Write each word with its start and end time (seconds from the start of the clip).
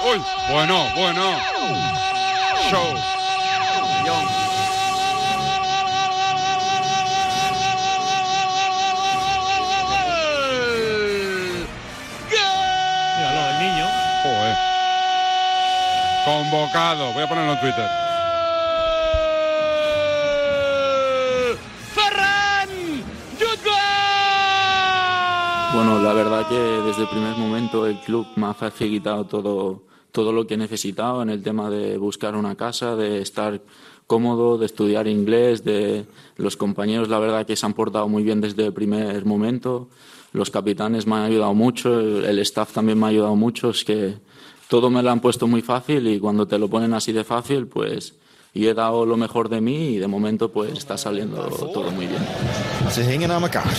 Uy, 0.00 0.22
bueno, 0.50 0.86
bueno. 0.94 1.22
Show. 2.70 2.94
Míralo, 13.16 13.40
el 13.50 13.58
niño. 13.58 13.86
Joder. 14.22 14.56
Convocado. 16.24 17.12
Voy 17.12 17.22
a 17.22 17.28
ponerlo 17.28 17.52
en 17.54 17.60
Twitter. 17.60 17.90
¡Ferran! 21.94 22.68
Bueno, 25.74 26.00
la 26.00 26.12
verdad 26.12 26.46
que 26.48 26.54
desde 26.54 27.02
el 27.02 27.08
primer 27.08 27.36
momento 27.36 27.86
el 27.86 27.98
club 28.00 28.26
me 28.36 28.46
ha 28.46 28.54
facilitado 28.54 29.24
todo, 29.24 29.87
todo 30.18 30.32
lo 30.32 30.48
que 30.48 30.54
he 30.54 30.56
necesitado 30.56 31.22
en 31.22 31.30
el 31.30 31.44
tema 31.44 31.70
de 31.70 31.96
buscar 31.96 32.34
una 32.34 32.56
casa, 32.56 32.96
de 32.96 33.22
estar 33.22 33.60
cómodo, 34.08 34.58
de 34.58 34.66
estudiar 34.66 35.06
inglés, 35.06 35.62
de 35.62 36.06
los 36.36 36.56
compañeros, 36.56 37.08
la 37.08 37.20
verdad 37.20 37.46
que 37.46 37.54
se 37.54 37.64
han 37.64 37.72
portado 37.72 38.08
muy 38.08 38.24
bien 38.24 38.40
desde 38.40 38.66
el 38.66 38.72
primer 38.72 39.24
momento. 39.24 39.86
Los 40.32 40.50
capitanes 40.50 41.06
me 41.06 41.14
han 41.14 41.22
ayudado 41.22 41.54
mucho, 41.54 42.00
el 42.00 42.40
staff 42.40 42.72
también 42.72 42.98
me 42.98 43.06
ha 43.06 43.10
ayudado 43.10 43.36
mucho, 43.36 43.70
es 43.70 43.84
que 43.84 44.16
todo 44.66 44.90
me 44.90 45.04
lo 45.04 45.10
han 45.12 45.20
puesto 45.20 45.46
muy 45.46 45.62
fácil 45.62 46.08
y 46.08 46.18
cuando 46.18 46.48
te 46.48 46.58
lo 46.58 46.66
ponen 46.68 46.94
así 46.94 47.12
de 47.12 47.22
fácil, 47.22 47.68
pues 47.68 48.14
yo 48.54 48.70
he 48.70 48.74
dado 48.74 49.06
lo 49.06 49.16
mejor 49.16 49.48
de 49.48 49.60
mí 49.60 49.90
y 49.90 49.98
de 49.98 50.08
momento 50.08 50.50
pues 50.50 50.72
está 50.72 50.98
saliendo 50.98 51.44
todo 51.72 51.92
muy 51.92 52.08
bien. 52.08 52.26
Ze 52.90 53.04
hingen 53.14 53.30
aan 53.30 53.44
elkaar. 53.44 53.70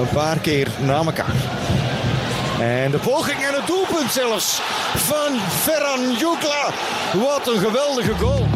Een 0.00 0.08
paar 0.12 0.40
keer 0.40 0.68
na 0.82 1.02
elkaar. 1.04 1.55
En 2.60 2.90
de 2.90 2.98
poging 2.98 3.44
en 3.44 3.54
het 3.54 3.66
doelpunt 3.66 4.12
zelfs 4.12 4.60
van 4.96 5.40
Ferran 5.40 6.12
Jukla. 6.12 6.70
Wat 7.12 7.46
een 7.48 7.60
geweldige 7.60 8.14
goal. 8.14 8.55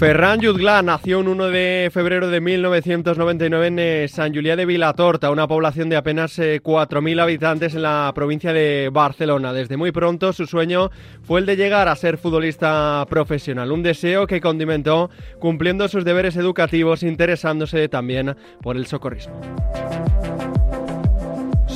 Ferran 0.00 0.40
Jutgla 0.40 0.80
nació 0.80 1.18
un 1.18 1.28
1 1.28 1.50
de 1.50 1.90
febrero 1.92 2.30
de 2.30 2.40
1999 2.40 3.66
en 3.66 3.78
eh, 3.78 4.08
San 4.08 4.32
Julià 4.32 4.56
de 4.56 4.64
Vilatorta, 4.64 5.30
una 5.30 5.46
población 5.46 5.90
de 5.90 5.96
apenas 5.96 6.38
eh, 6.38 6.62
4.000 6.62 7.20
habitantes 7.20 7.74
en 7.74 7.82
la 7.82 8.10
provincia 8.14 8.54
de 8.54 8.88
Barcelona. 8.90 9.52
Desde 9.52 9.76
muy 9.76 9.92
pronto 9.92 10.32
su 10.32 10.46
sueño 10.46 10.90
fue 11.22 11.40
el 11.40 11.44
de 11.44 11.56
llegar 11.56 11.86
a 11.86 11.96
ser 11.96 12.16
futbolista 12.16 13.04
profesional, 13.10 13.72
un 13.72 13.82
deseo 13.82 14.26
que 14.26 14.40
condimentó 14.40 15.10
cumpliendo 15.38 15.86
sus 15.86 16.02
deberes 16.02 16.34
educativos, 16.36 17.02
interesándose 17.02 17.86
también 17.90 18.34
por 18.62 18.78
el 18.78 18.86
socorrismo. 18.86 19.38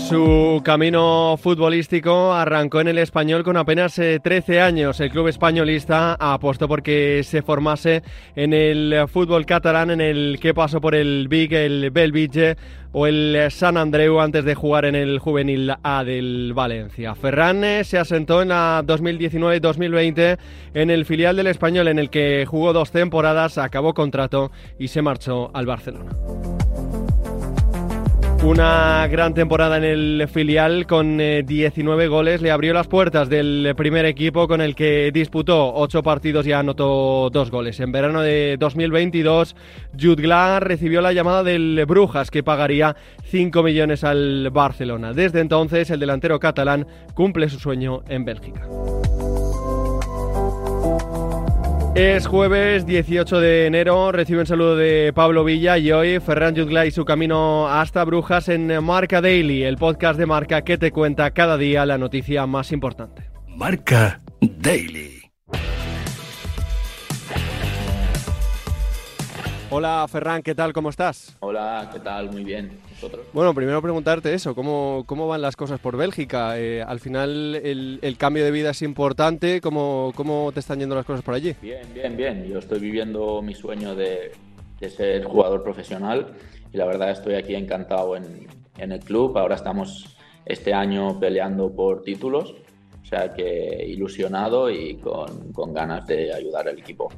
Su 0.08 0.60
camino 0.62 1.38
futbolístico 1.40 2.34
arrancó 2.34 2.82
en 2.82 2.88
el 2.88 2.98
español 2.98 3.42
con 3.42 3.56
apenas 3.56 3.98
eh, 3.98 4.20
13 4.22 4.60
años. 4.60 5.00
El 5.00 5.10
club 5.10 5.28
españolista 5.28 6.14
apostó 6.20 6.68
porque 6.68 7.22
se 7.24 7.40
formase 7.40 8.02
en 8.36 8.52
el 8.52 9.06
fútbol 9.08 9.46
catalán, 9.46 9.90
en 9.90 10.02
el 10.02 10.38
que 10.42 10.52
pasó 10.52 10.78
por 10.78 10.94
el 10.94 11.26
Big, 11.28 11.54
el 11.54 11.90
Belvige 11.90 12.56
o 12.92 13.06
el 13.06 13.50
San 13.50 13.78
Andreu 13.78 14.20
antes 14.20 14.44
de 14.44 14.54
jugar 14.54 14.84
en 14.84 14.94
el 14.94 15.18
juvenil 15.20 15.72
A 15.82 16.04
del 16.04 16.52
Valencia. 16.54 17.14
Ferran 17.14 17.64
eh, 17.64 17.82
se 17.82 17.96
asentó 17.96 18.42
en 18.42 18.48
la 18.48 18.82
2019-2020 18.84 20.38
en 20.74 20.90
el 20.90 21.06
filial 21.06 21.34
del 21.34 21.46
español, 21.46 21.88
en 21.88 21.98
el 21.98 22.10
que 22.10 22.44
jugó 22.46 22.74
dos 22.74 22.90
temporadas, 22.90 23.56
acabó 23.56 23.94
contrato 23.94 24.52
y 24.78 24.88
se 24.88 25.00
marchó 25.00 25.50
al 25.54 25.64
Barcelona. 25.64 26.12
Una 28.44 29.06
gran 29.06 29.32
temporada 29.32 29.78
en 29.78 29.84
el 29.84 30.28
filial 30.28 30.86
con 30.86 31.18
eh, 31.18 31.42
19 31.46 32.08
goles 32.08 32.42
le 32.42 32.50
abrió 32.50 32.74
las 32.74 32.86
puertas 32.86 33.30
del 33.30 33.72
primer 33.74 34.04
equipo 34.04 34.46
con 34.46 34.60
el 34.60 34.74
que 34.74 35.10
disputó 35.14 35.72
8 35.74 36.02
partidos 36.02 36.46
y 36.46 36.52
anotó 36.52 37.30
2 37.30 37.50
goles. 37.50 37.80
En 37.80 37.90
verano 37.90 38.20
de 38.20 38.58
2022, 38.60 39.56
Jutgla 39.98 40.60
recibió 40.60 41.00
la 41.00 41.14
llamada 41.14 41.42
del 41.42 41.86
Brujas 41.86 42.30
que 42.30 42.42
pagaría 42.42 42.94
5 43.30 43.62
millones 43.62 44.04
al 44.04 44.50
Barcelona. 44.50 45.14
Desde 45.14 45.40
entonces, 45.40 45.88
el 45.88 46.00
delantero 46.00 46.38
catalán 46.38 46.86
cumple 47.14 47.48
su 47.48 47.58
sueño 47.58 48.02
en 48.08 48.26
Bélgica. 48.26 48.68
Es 51.94 52.26
jueves 52.26 52.86
18 52.86 53.38
de 53.38 53.66
enero, 53.66 54.10
recibe 54.10 54.40
un 54.40 54.46
saludo 54.46 54.74
de 54.74 55.12
Pablo 55.14 55.44
Villa 55.44 55.78
y 55.78 55.92
hoy 55.92 56.18
Ferran 56.18 56.56
Jutgla 56.56 56.86
y 56.86 56.90
su 56.90 57.04
camino 57.04 57.68
hasta 57.68 58.04
Brujas 58.04 58.48
en 58.48 58.82
Marca 58.82 59.20
Daily, 59.20 59.62
el 59.62 59.76
podcast 59.76 60.18
de 60.18 60.26
Marca 60.26 60.62
que 60.62 60.76
te 60.76 60.90
cuenta 60.90 61.30
cada 61.30 61.56
día 61.56 61.86
la 61.86 61.96
noticia 61.96 62.46
más 62.46 62.72
importante. 62.72 63.30
Marca 63.46 64.20
Daily. 64.40 65.20
Hola 69.70 70.04
Ferran, 70.10 70.42
¿qué 70.42 70.56
tal? 70.56 70.72
¿Cómo 70.72 70.90
estás? 70.90 71.36
Hola, 71.38 71.90
¿qué 71.92 72.00
tal? 72.00 72.28
Muy 72.32 72.42
bien. 72.42 72.72
¿Vosotros? 73.04 73.26
Bueno, 73.34 73.54
primero 73.54 73.82
preguntarte 73.82 74.32
eso, 74.32 74.54
¿cómo, 74.54 75.04
cómo 75.06 75.28
van 75.28 75.42
las 75.42 75.56
cosas 75.56 75.78
por 75.78 75.96
Bélgica? 75.96 76.58
Eh, 76.58 76.82
al 76.82 77.00
final 77.00 77.54
el, 77.54 77.98
el 78.00 78.16
cambio 78.16 78.44
de 78.44 78.50
vida 78.50 78.70
es 78.70 78.80
importante, 78.82 79.60
¿cómo, 79.60 80.12
¿cómo 80.16 80.50
te 80.52 80.60
están 80.60 80.78
yendo 80.78 80.94
las 80.94 81.04
cosas 81.04 81.22
por 81.22 81.34
allí? 81.34 81.54
Bien, 81.60 81.86
bien, 81.92 82.16
bien. 82.16 82.44
Yo 82.46 82.58
estoy 82.58 82.80
viviendo 82.80 83.42
mi 83.42 83.54
sueño 83.54 83.94
de, 83.94 84.32
de 84.80 84.90
ser 84.90 85.24
jugador 85.24 85.62
profesional 85.62 86.32
y 86.72 86.76
la 86.78 86.86
verdad 86.86 87.10
estoy 87.10 87.34
aquí 87.34 87.54
encantado 87.54 88.16
en, 88.16 88.46
en 88.78 88.92
el 88.92 89.00
club. 89.00 89.36
Ahora 89.36 89.56
estamos 89.56 90.16
este 90.46 90.72
año 90.72 91.20
peleando 91.20 91.74
por 91.74 92.02
títulos, 92.02 92.54
o 93.02 93.06
sea 93.06 93.34
que 93.34 93.84
ilusionado 93.86 94.70
y 94.70 94.96
con, 94.96 95.52
con 95.52 95.74
ganas 95.74 96.06
de 96.06 96.32
ayudar 96.32 96.68
al 96.68 96.78
equipo. 96.78 97.10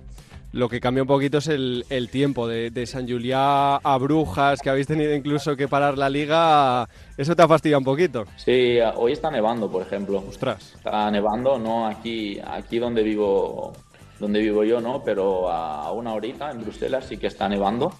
Lo 0.57 0.71
que 0.71 0.81
cambia 0.81 1.03
un 1.03 1.07
poquito 1.07 1.37
es 1.37 1.49
el, 1.49 1.85
el 1.91 2.09
tiempo 2.09 2.49
de, 2.49 2.71
de 2.71 2.87
San 2.87 3.07
Juliá 3.07 3.77
a 3.77 3.99
Brujas, 3.99 4.63
que 4.63 4.71
habéis 4.71 4.87
tenido 4.87 5.15
incluso 5.15 5.55
que 5.55 5.69
parar 5.69 5.99
la 5.99 6.09
liga. 6.09 6.89
Eso 7.19 7.37
te 7.37 7.43
ha 7.43 7.47
fastidiado 7.47 7.81
un 7.81 7.85
poquito. 7.85 8.25
Sí, 8.37 8.79
hoy 8.95 9.13
está 9.13 9.31
nevando, 9.31 9.71
por 9.71 9.83
ejemplo. 9.83 10.25
Ostras. 10.27 10.73
Está 10.77 11.11
nevando, 11.11 11.59
no 11.59 11.87
aquí, 11.87 12.41
aquí 12.43 12.79
donde 12.79 13.03
vivo, 13.03 13.75
donde 14.19 14.41
vivo 14.41 14.65
yo, 14.65 14.81
no, 14.81 15.03
pero 15.05 15.51
a 15.51 15.93
una 15.93 16.15
horita 16.15 16.51
en 16.51 16.63
Bruselas 16.63 17.05
sí 17.05 17.19
que 17.19 17.27
está 17.27 17.51
nevando 17.51 17.93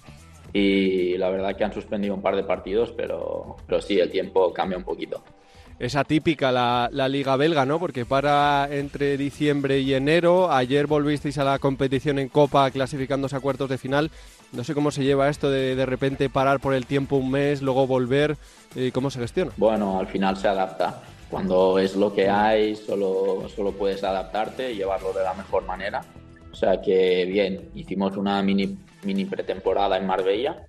y 0.51 1.15
la 1.15 1.29
verdad 1.29 1.55
que 1.55 1.63
han 1.63 1.73
suspendido 1.73 2.15
un 2.15 2.23
par 2.23 2.35
de 2.35 2.43
partidos, 2.43 2.91
pero, 2.91 3.57
pero 3.67 3.81
sí, 3.83 3.99
el 3.99 4.09
tiempo 4.09 4.51
cambia 4.51 4.79
un 4.79 4.83
poquito. 4.83 5.21
Es 5.79 5.95
atípica 5.95 6.51
la, 6.51 6.89
la 6.91 7.07
liga 7.07 7.35
belga, 7.35 7.65
¿no? 7.65 7.79
Porque 7.79 8.03
para 8.03 8.67
entre 8.71 9.15
diciembre 9.15 9.79
y 9.79 9.93
enero. 9.93 10.51
Ayer 10.51 10.87
volvisteis 10.87 11.37
a 11.37 11.43
la 11.43 11.59
competición 11.59 12.17
en 12.17 12.29
Copa 12.29 12.69
clasificándose 12.71 13.35
a 13.35 13.39
cuartos 13.39 13.69
de 13.69 13.77
final. 13.77 14.09
No 14.53 14.63
sé 14.63 14.73
cómo 14.73 14.89
se 14.89 15.03
lleva 15.03 15.29
esto 15.29 15.51
de 15.51 15.75
de 15.75 15.85
repente 15.85 16.29
parar 16.29 16.59
por 16.59 16.73
el 16.73 16.87
tiempo 16.87 17.17
un 17.17 17.29
mes, 17.29 17.61
luego 17.61 17.85
volver. 17.85 18.37
¿Y 18.75 18.89
cómo 18.91 19.11
se 19.11 19.19
gestiona? 19.19 19.51
Bueno, 19.57 19.99
al 19.99 20.07
final 20.07 20.35
se 20.37 20.47
adapta. 20.47 21.01
Cuando 21.29 21.77
es 21.77 21.95
lo 21.95 22.11
que 22.13 22.27
hay, 22.29 22.75
solo, 22.75 23.47
solo 23.55 23.73
puedes 23.73 24.03
adaptarte 24.03 24.71
y 24.71 24.77
llevarlo 24.77 25.13
de 25.13 25.23
la 25.23 25.33
mejor 25.35 25.65
manera. 25.65 26.01
O 26.51 26.55
sea 26.55 26.81
que 26.81 27.25
bien, 27.25 27.69
hicimos 27.75 28.17
una 28.17 28.41
mini, 28.41 28.77
mini 29.03 29.25
pretemporada 29.25 29.97
en 29.97 30.07
Marbella, 30.07 30.65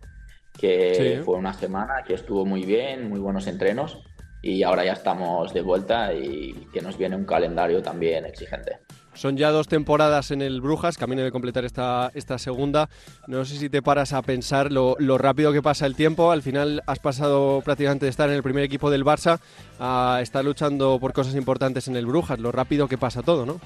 que 0.59 0.95
Sí. 1.19 1.23
fue 1.25 1.37
una 1.37 1.55
semana, 1.55 2.03
que 2.07 2.13
estuvo 2.15 2.45
muy 2.45 2.65
bien, 2.65 3.09
muy 3.09 3.21
buenos 3.21 3.47
entrenos. 3.47 4.03
Y 4.43 4.62
ahora 4.62 4.84
ya 4.84 4.93
estamos 4.93 5.53
de 5.53 5.62
vuelta 5.62 6.12
y 6.15 6.53
que 6.72 6.81
nos 6.81 6.97
viene 6.97 7.16
un 7.16 7.25
calendario 7.25 7.82
también 7.82 8.25
exigente. 8.25 8.78
Son 9.15 9.37
ya 9.37 9.50
dos 9.50 9.66
temporadas 9.66 10.31
en 10.31 10.43
el 10.43 10.60
Brujas, 10.60 10.97
camino 10.97 11.22
de 11.22 11.32
completar 11.32 11.65
esta, 11.65 12.12
esta 12.15 12.38
segunda. 12.38 12.88
No 13.27 13.44
sé 13.44 13.56
si 13.56 13.69
te 13.69 13.82
paras 13.82 14.12
a 14.12 14.22
pensar 14.22 14.71
lo, 14.71 14.94
lo 15.00 15.19
rápido 15.19 15.53
que 15.53 15.60
pasa 15.60 15.87
el 15.87 15.97
tiempo. 15.97 16.31
Al 16.31 16.43
final 16.43 16.84
has 16.87 17.00
pasado 17.00 17.60
prácticamente 17.65 18.06
de 18.06 18.10
estar 18.10 18.28
en 18.28 18.37
el 18.37 18.44
primer 18.44 18.62
equipo 18.62 18.91
del 18.91 19.04
Barça 19.04 19.41
a 19.80 20.21
estar 20.22 20.45
luchando 20.45 21.01
por 21.01 21.13
cosas 21.13 21.34
importantes 21.34 21.89
en 21.89 21.97
el 21.97 22.07
Brujas. 22.07 22.39
Lo 22.39 22.53
rápido 22.53 22.86
que 22.86 22.97
pasa 22.97 23.22
todo, 23.22 23.45
¿no? 23.45 23.60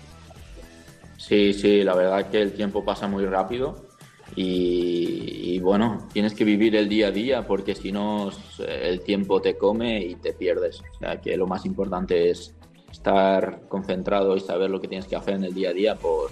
Sí, 1.19 1.53
sí, 1.53 1.85
la 1.85 1.95
verdad 1.95 2.31
que 2.31 2.41
el 2.41 2.53
tiempo 2.53 2.83
pasa 2.83 3.07
muy 3.07 3.27
rápido 3.27 3.92
y, 4.35 5.59
bueno, 5.61 6.09
tienes 6.13 6.35
que 6.35 6.45
vivir 6.45 6.75
el 6.77 6.89
día 6.89 7.09
a 7.09 7.11
día 7.11 7.47
porque 7.47 7.75
si 7.75 7.93
no 7.93 8.31
el 8.67 9.01
tiempo 9.01 9.41
te 9.41 9.57
come 9.57 10.01
y 10.01 10.15
te 10.15 10.33
pierdes. 10.33 10.81
O 10.81 10.99
sea 10.99 11.21
que 11.21 11.37
lo 11.37 11.47
más 11.47 11.67
importante 11.67 12.31
es 12.31 12.55
estar 12.91 13.63
concentrado 13.69 14.37
y 14.37 14.41
saber 14.41 14.71
lo 14.71 14.81
que 14.81 14.89
tienes 14.89 15.07
que 15.07 15.17
hacer 15.17 15.35
en 15.35 15.45
el 15.45 15.55
día 15.55 15.71
a 15.71 15.73
día 15.73 15.95
por, 15.97 16.31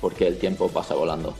porque 0.00 0.26
el 0.26 0.38
tiempo 0.38 0.68
pasa 0.68 0.94
volando. 0.94 1.34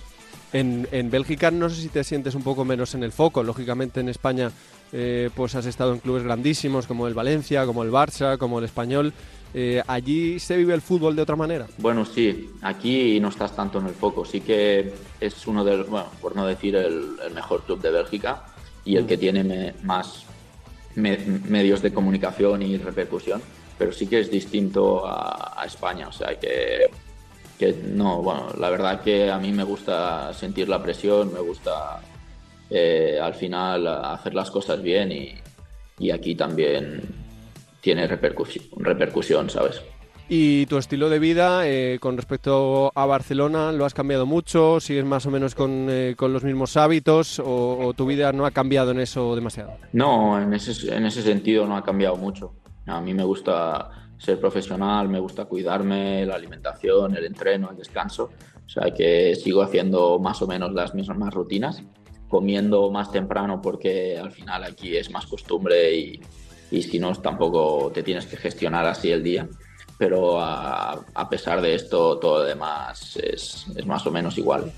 En, 0.53 0.87
en 0.93 1.11
Bélgica 1.11 1.51
no 1.51 1.71
sé 1.71 1.81
si 1.81 1.89
te 1.89 2.05
sientes 2.05 2.35
un 2.35 2.43
poco 2.43 2.65
menos 2.65 2.95
en 2.95 3.05
el 3.05 3.13
foco. 3.13 3.43
Lógicamente 3.43 4.01
en 4.01 4.09
España 4.09 4.51
eh, 4.93 5.31
pues 5.35 5.55
has 5.55 5.65
estado 5.65 5.95
en 5.95 6.01
clubes 6.01 6.23
grandísimos 6.23 6.87
como 6.87 7.07
el 7.07 7.15
Valencia, 7.15 7.65
como 7.65 7.83
el 7.83 7.91
Barça, 7.91 8.37
como 8.37 8.59
el 8.59 8.67
Español. 8.67 9.15
Eh, 9.55 9.83
allí 9.87 10.39
se 10.39 10.57
vive 10.57 10.75
el 10.75 10.81
fútbol 10.81 11.15
de 11.15 11.23
otra 11.23 11.37
manera. 11.37 11.67
Bueno, 11.79 12.05
sí, 12.05 12.51
aquí 12.63 13.21
no 13.21 13.29
estás 13.29 13.55
tanto 13.55 13.79
en 13.81 13.87
el 13.87 13.95
foco. 13.95 14.25
Sí 14.25 14.41
que 14.41 14.95
es 15.21 15.47
uno 15.47 15.65
de 15.65 15.77
los, 15.77 15.89
bueno, 15.89 16.07
por 16.21 16.35
no 16.35 16.47
decir 16.47 16.75
el, 16.77 17.17
el 17.25 17.35
mejor 17.35 17.63
club 17.63 17.81
de 17.81 17.91
Bélgica 17.91 18.45
y 18.85 18.97
el 18.97 19.07
que 19.07 19.19
tiene 19.19 19.45
me- 19.45 19.75
más 19.83 20.25
medios 20.95 21.81
de 21.83 21.93
comunicación 21.93 22.63
y 22.63 22.77
repercusión, 22.77 23.41
pero 23.79 23.93
sí 23.93 24.07
que 24.07 24.21
es 24.21 24.31
distinto 24.31 25.07
a, 25.07 25.63
España. 25.65 26.09
O 26.09 26.13
sea, 26.13 26.39
que, 26.39 26.91
que 27.59 27.73
no, 27.73 28.23
bueno, 28.23 28.49
la 28.59 28.69
verdad 28.69 29.01
que 29.01 29.31
a 29.31 29.39
mí 29.39 29.53
me 29.53 29.65
gusta 29.65 30.33
sentir 30.35 30.69
la 30.69 30.83
presión, 30.83 31.33
me 31.33 31.41
gusta 31.41 32.01
eh, 32.69 33.19
al 33.23 33.35
final 33.35 33.87
hacer 33.87 34.35
las 34.35 34.51
cosas 34.51 34.83
bien 34.83 35.13
y, 35.13 35.35
y 35.99 36.11
aquí 36.11 36.35
también 36.35 37.22
tiene 37.83 38.07
repercusión, 38.07 38.65
repercusión, 38.79 39.51
¿sabes? 39.51 39.83
¿Y 40.29 40.65
tu 40.67 40.79
estilo 40.79 41.11
de 41.11 41.19
vida 41.19 41.69
eh, 41.69 41.99
con 42.01 42.17
respecto 42.17 42.91
a 42.95 43.05
Barcelona 43.05 43.71
lo 43.73 43.85
has 43.85 43.93
cambiado 43.93 44.25
mucho? 44.25 44.81
¿Sigues 44.81 45.05
más 45.05 45.27
o 45.27 45.31
menos 45.31 45.55
con, 45.55 45.89
eh, 45.91 46.15
con 46.17 46.33
los 46.33 46.43
mismos 46.45 46.79
hábitos 46.79 47.43
o, 47.45 47.93
tu 47.95 48.07
vida 48.07 48.33
no 48.33 48.47
ha 48.47 48.53
cambiado 48.53 48.93
en 48.93 49.01
eso 49.01 49.35
demasiado? 49.35 49.73
No, 49.93 50.41
en 50.41 50.55
ese, 50.55 50.97
en 50.97 51.05
ese 51.05 51.21
sentido 51.21 51.67
no 51.67 51.77
ha 51.77 51.85
cambiado 51.85 52.17
mucho. 52.17 52.55
A 52.87 53.01
mí 53.03 53.13
me 53.13 53.25
gusta 53.25 53.91
ser 54.17 54.41
profesional, 54.41 55.09
me 55.09 55.19
gusta 55.19 55.45
cuidarme, 55.45 56.25
la 56.25 56.37
alimentación, 56.37 57.15
el 57.17 57.27
entreno, 57.27 57.71
el 57.71 57.77
descanso. 57.77 58.31
O 58.65 58.69
sea 58.69 58.95
que 58.95 59.35
sigo 59.35 59.61
haciendo 59.61 60.19
más 60.19 60.41
o 60.41 60.47
menos 60.47 60.73
las 60.73 60.95
mismas 60.95 61.35
rutinas 61.35 61.83
comiendo 62.29 62.91
más 62.91 63.13
temprano 63.13 63.61
porque 63.61 64.17
al 64.17 64.33
final 64.33 64.65
aquí 64.65 64.97
es 64.97 65.11
más 65.11 65.27
costumbre 65.27 65.95
y, 65.95 66.21
y 66.73 66.83
si 66.83 66.99
no 66.99 67.13
tampoco 67.15 67.93
te 67.93 68.03
tienes 68.03 68.27
que 68.27 68.37
gestionar 68.37 68.87
así 68.87 69.11
el 69.11 69.23
día. 69.23 69.47
Pero 69.99 70.41
a, 70.41 71.05
a 71.15 71.29
pesar 71.29 71.61
de 71.61 71.75
esto, 71.75 72.19
todo 72.19 72.39
lo 72.39 72.45
demás 72.45 73.17
es, 73.23 73.67
es, 73.77 73.87
más 73.87 74.05
o 74.07 74.11
menos 74.11 74.39
igual. 74.39 74.73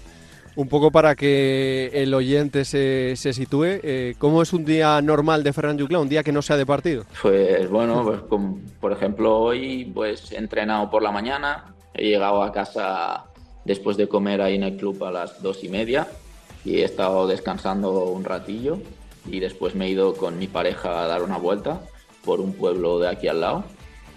Un 0.57 0.69
poco 0.69 0.91
para 0.91 1.15
que 1.15 1.91
el 1.95 2.13
oyente 2.13 2.65
se, 2.65 3.15
se 3.17 3.33
sitúe, 3.33 3.81
eh, 3.83 4.15
¿cómo 4.19 4.43
es 4.43 4.53
un 4.53 4.65
día 4.65 5.01
normal 5.03 5.43
de 5.45 5.53
Ferran 5.53 5.79
Jucla, 5.79 6.01
un 6.01 6.09
día 6.09 6.23
que 6.23 6.33
no 6.33 6.43
sea 6.43 6.57
de 6.57 6.67
partido? 6.67 7.05
Pues 7.23 7.71
bueno, 7.71 8.05
pues 8.05 8.43
por 8.81 8.93
ejemplo 8.93 9.39
hoy 9.39 9.91
pues 9.95 10.33
he 10.33 10.37
entrenado 10.37 10.91
por 10.91 11.03
la 11.03 11.11
mañana, 11.11 11.75
he 11.95 12.09
llegado 12.09 12.43
a 12.43 12.53
casa 12.53 13.25
después 13.65 13.97
de 13.97 14.09
comer 14.09 14.43
ahí 14.43 14.57
en 14.57 14.65
el 14.65 14.77
club 14.77 15.03
a 15.05 15.11
las 15.11 15.43
dos 15.43 15.65
y 15.65 15.69
media, 15.69 16.07
y 16.65 16.77
he 16.77 16.85
estado 16.85 17.27
descansando 17.27 18.05
un 18.05 18.25
ratillo 18.25 18.79
y 19.27 19.41
después 19.41 19.75
me 19.75 19.87
he 19.87 19.91
ido 19.91 20.15
con 20.15 20.39
mi 20.39 20.47
pareja 20.47 21.03
a 21.03 21.07
dar 21.07 21.23
una 21.23 21.39
vuelta 21.39 21.81
por 22.25 22.41
un 22.41 22.53
pueblo 22.55 22.99
de 22.99 23.09
aquí 23.09 23.29
al 23.29 23.41
lado 23.41 23.65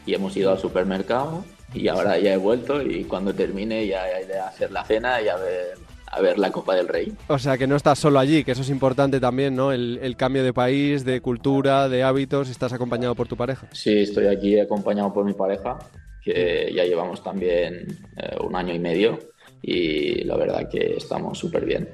y 0.06 0.13
hemos 0.13 0.36
ido 0.38 0.51
al 0.51 0.59
supermercado 0.59 1.44
y 1.74 1.88
ahora 1.88 2.18
ya 2.18 2.33
he 2.33 2.38
vuelto 2.38 2.81
y 2.81 3.04
cuando 3.04 3.33
termine 3.33 3.86
ya 3.88 4.09
he 4.19 4.25
de 4.25 4.39
hacer 4.39 4.71
la 4.71 4.86
cena 4.86 5.21
y 5.21 5.27
a 5.27 5.36
ver 5.36 5.77
a 6.09 6.21
ver 6.21 6.39
la 6.39 6.51
Copa 6.51 6.74
del 6.74 6.88
Rey. 6.88 7.12
O 7.27 7.38
sea, 7.38 7.57
que 7.57 7.68
no 7.68 7.75
estás 7.75 8.00
solo 8.00 8.19
allí, 8.19 8.44
que 8.44 8.54
eso 8.54 8.62
es 8.62 8.69
importante 8.69 9.19
también, 9.19 9.56
¿no? 9.56 9.71
El, 9.71 10.00
el, 10.01 10.15
cambio 10.15 10.44
de 10.44 10.54
país, 10.54 11.04
de 11.04 11.19
cultura, 11.21 11.89
de 11.89 12.03
hábitos, 12.03 12.50
estás 12.50 12.71
acompañado 12.74 13.13
por 13.13 13.27
tu 13.27 13.36
pareja. 13.36 13.68
Sí, 13.74 14.00
estoy 14.00 14.27
aquí 14.27 14.57
acompañado 14.57 15.13
por 15.13 15.25
mi 15.25 15.33
pareja, 15.33 15.77
que 16.24 16.71
ya 16.74 16.86
llevamos 16.86 17.24
también 17.24 17.88
eh, 18.18 18.38
un 18.42 18.56
año 18.56 18.74
y 18.74 18.80
medio 18.80 19.19
y 19.62 20.24
la 20.24 20.38
verdad 20.38 20.69
que 20.69 20.95
estamos 20.95 21.38
súper 21.38 21.65
bien. 21.65 21.89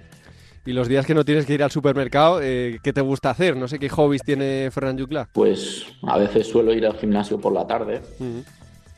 Y 0.65 0.71
los 0.71 0.87
días 0.87 1.05
que 1.05 1.13
no 1.13 1.25
tienes 1.25 1.45
que 1.45 1.53
ir 1.53 1.63
al 1.63 1.71
supermercado, 1.71 2.39
eh, 2.41 2.79
¿qué 2.81 2.93
te 2.93 3.01
gusta 3.01 3.29
hacer? 3.29 3.57
No 3.57 3.67
sé 3.67 3.79
qué 3.79 3.89
hobbies 3.89 4.23
tiene 4.23 4.69
Ferran 4.71 4.97
Yucla. 4.97 5.27
Pues 5.33 5.85
a 6.03 6.17
veces 6.17 6.47
suelo 6.47 6.73
ir 6.73 6.85
al 6.85 6.97
gimnasio 6.97 7.39
por 7.39 7.51
la 7.51 7.67
tarde. 7.67 8.01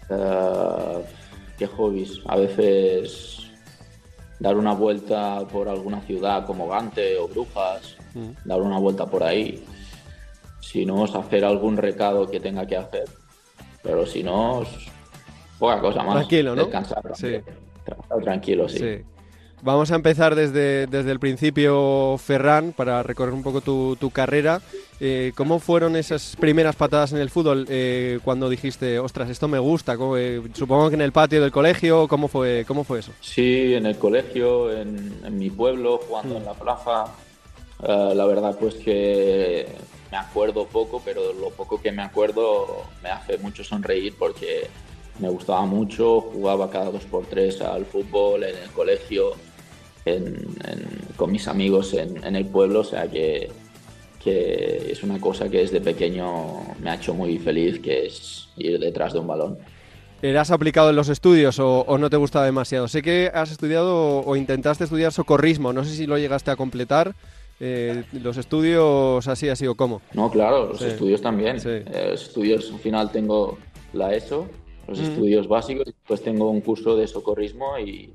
Eh, 0.10 1.06
¿Qué 1.58 1.66
hobbies? 1.66 2.22
A 2.28 2.36
veces 2.36 3.52
dar 4.40 4.58
una 4.58 4.74
vuelta 4.74 5.40
por 5.52 5.68
alguna 5.68 6.02
ciudad 6.02 6.46
como 6.46 6.68
Gante 6.68 7.18
o 7.18 7.28
Brujas, 7.28 7.96
dar 8.44 8.62
una 8.62 8.78
vuelta 8.78 9.08
por 9.08 9.24
ahí. 9.24 9.64
Si 10.60 10.86
no, 10.86 11.06
es 11.06 11.16
hacer 11.16 11.46
algún 11.46 11.78
recado 11.78 12.30
que 12.30 12.40
tenga 12.40 12.68
que 12.68 12.78
hacer. 12.78 13.06
Pero 13.82 14.06
si 14.06 14.22
no, 14.22 14.64
poca 15.58 15.80
cosa 15.80 16.04
más. 16.04 16.16
Tranquilo, 16.16 16.56
¿no? 16.56 16.64
Descansar. 16.64 17.02
Sí. 17.16 17.38
Tranquilo, 18.22 18.68
sí. 18.68 18.80
sí. 18.80 19.15
Vamos 19.62 19.92
a 19.92 19.96
empezar 19.96 20.36
desde, 20.36 20.86
desde 20.88 21.12
el 21.12 21.20
principio, 21.20 22.18
Ferran, 22.18 22.72
para 22.72 23.02
recorrer 23.04 23.34
un 23.34 23.42
poco 23.42 23.62
tu, 23.62 23.96
tu 23.96 24.12
carrera. 24.12 24.62
Eh, 25.00 25.32
¿Cómo 25.36 25.60
fueron 25.60 25.96
esas 25.96 26.36
primeras 26.40 26.76
patadas 26.76 27.12
en 27.14 27.18
el 27.20 27.30
fútbol 27.30 27.66
eh, 27.70 28.20
cuando 28.24 28.50
dijiste, 28.50 29.00
ostras, 29.00 29.30
esto 29.30 29.48
me 29.48 29.60
gusta? 29.60 29.98
Eh, 30.18 30.42
supongo 30.54 30.90
que 30.90 30.96
en 30.96 31.02
el 31.02 31.12
patio 31.12 31.42
del 31.42 31.52
colegio, 31.52 32.08
¿cómo 32.08 32.28
fue, 32.28 32.64
cómo 32.68 32.84
fue 32.84 33.00
eso? 33.00 33.12
Sí, 33.22 33.74
en 33.74 33.86
el 33.86 33.98
colegio, 33.98 34.72
en, 34.72 35.20
en 35.24 35.38
mi 35.38 35.50
pueblo, 35.50 36.00
jugando 36.08 36.38
en 36.38 36.46
la 36.46 36.54
plaza. 36.54 37.06
la 37.82 38.26
verdad, 38.26 38.56
pues 38.60 38.76
que 38.76 39.68
me 40.12 40.18
acuerdo 40.18 40.66
poco, 40.68 41.02
pero 41.04 41.34
lo 41.34 41.50
poco 41.50 41.82
que 41.82 41.92
me 41.92 42.04
acuerdo 42.04 42.84
me 43.02 43.10
hace 43.10 43.38
mucho 43.38 43.64
sonreír 43.64 44.14
porque 44.18 44.68
me 45.20 45.30
gustaba 45.30 45.66
mucho, 45.66 46.22
jugaba 46.22 46.70
cada 46.70 46.92
dos 46.92 47.04
por 47.06 47.26
tres 47.26 47.62
al 47.62 47.86
fútbol 47.86 48.44
en 48.44 48.56
el 48.58 48.70
colegio, 48.72 49.34
con 51.16 51.32
mis 51.32 51.48
amigos 51.48 51.94
en, 51.94 52.36
el 52.36 52.46
pueblo, 52.46 52.82
o 52.82 52.84
sea 52.84 53.08
que, 53.08 53.50
que, 54.24 54.92
es 54.92 55.04
una 55.04 55.20
cosa 55.20 55.50
que 55.50 55.60
desde 55.60 55.82
pequeño 55.82 56.76
me 56.80 56.92
ha 56.92 56.96
hecho 56.96 57.14
muy 57.14 57.40
feliz, 57.40 57.80
que 57.80 58.06
es 58.06 58.50
ir 58.58 58.80
detrás 58.80 59.14
de 59.14 59.20
un 59.20 59.28
balón. 59.28 59.58
¿Eras 60.22 60.50
aplicado 60.50 60.90
en 60.90 60.96
los 60.96 61.10
estudios 61.10 61.60
o, 61.60 61.98
no 61.98 62.10
te 62.10 62.18
gustaba 62.18 62.46
demasiado? 62.46 62.88
Sé 62.88 63.02
que 63.02 63.32
has 63.34 63.52
estudiado 63.52 64.20
o, 64.20 64.36
intentaste 64.36 64.84
estudiar 64.84 65.12
socorrismo, 65.12 65.74
no 65.74 65.84
sé 65.84 65.92
si 65.92 66.08
lo 66.08 66.18
llegaste 66.18 66.52
a 66.52 66.56
completar. 66.56 67.14
Eh, 67.60 68.04
¿Los 68.12 68.38
estudios 68.38 69.28
así 69.28 69.48
ha 69.48 69.56
sido 69.56 69.76
cómo? 69.76 70.02
No, 70.14 70.30
claro, 70.30 70.68
los 70.68 70.82
estudios 70.82 71.22
también. 71.22 71.60
Sí. 71.60 71.70
Eh, 71.70 72.08
los 72.12 72.24
estudios, 72.24 72.70
al 72.72 72.80
final 72.80 73.12
tengo 73.12 73.58
la 73.94 74.14
ESO, 74.14 74.48
los 74.88 75.00
estudios 75.00 75.48
básicos, 75.48 75.86
después 75.86 76.22
tengo 76.22 76.50
un 76.50 76.62
curso 76.62 76.96
de 76.96 77.08
socorrismo 77.08 77.78
y, 77.80 78.14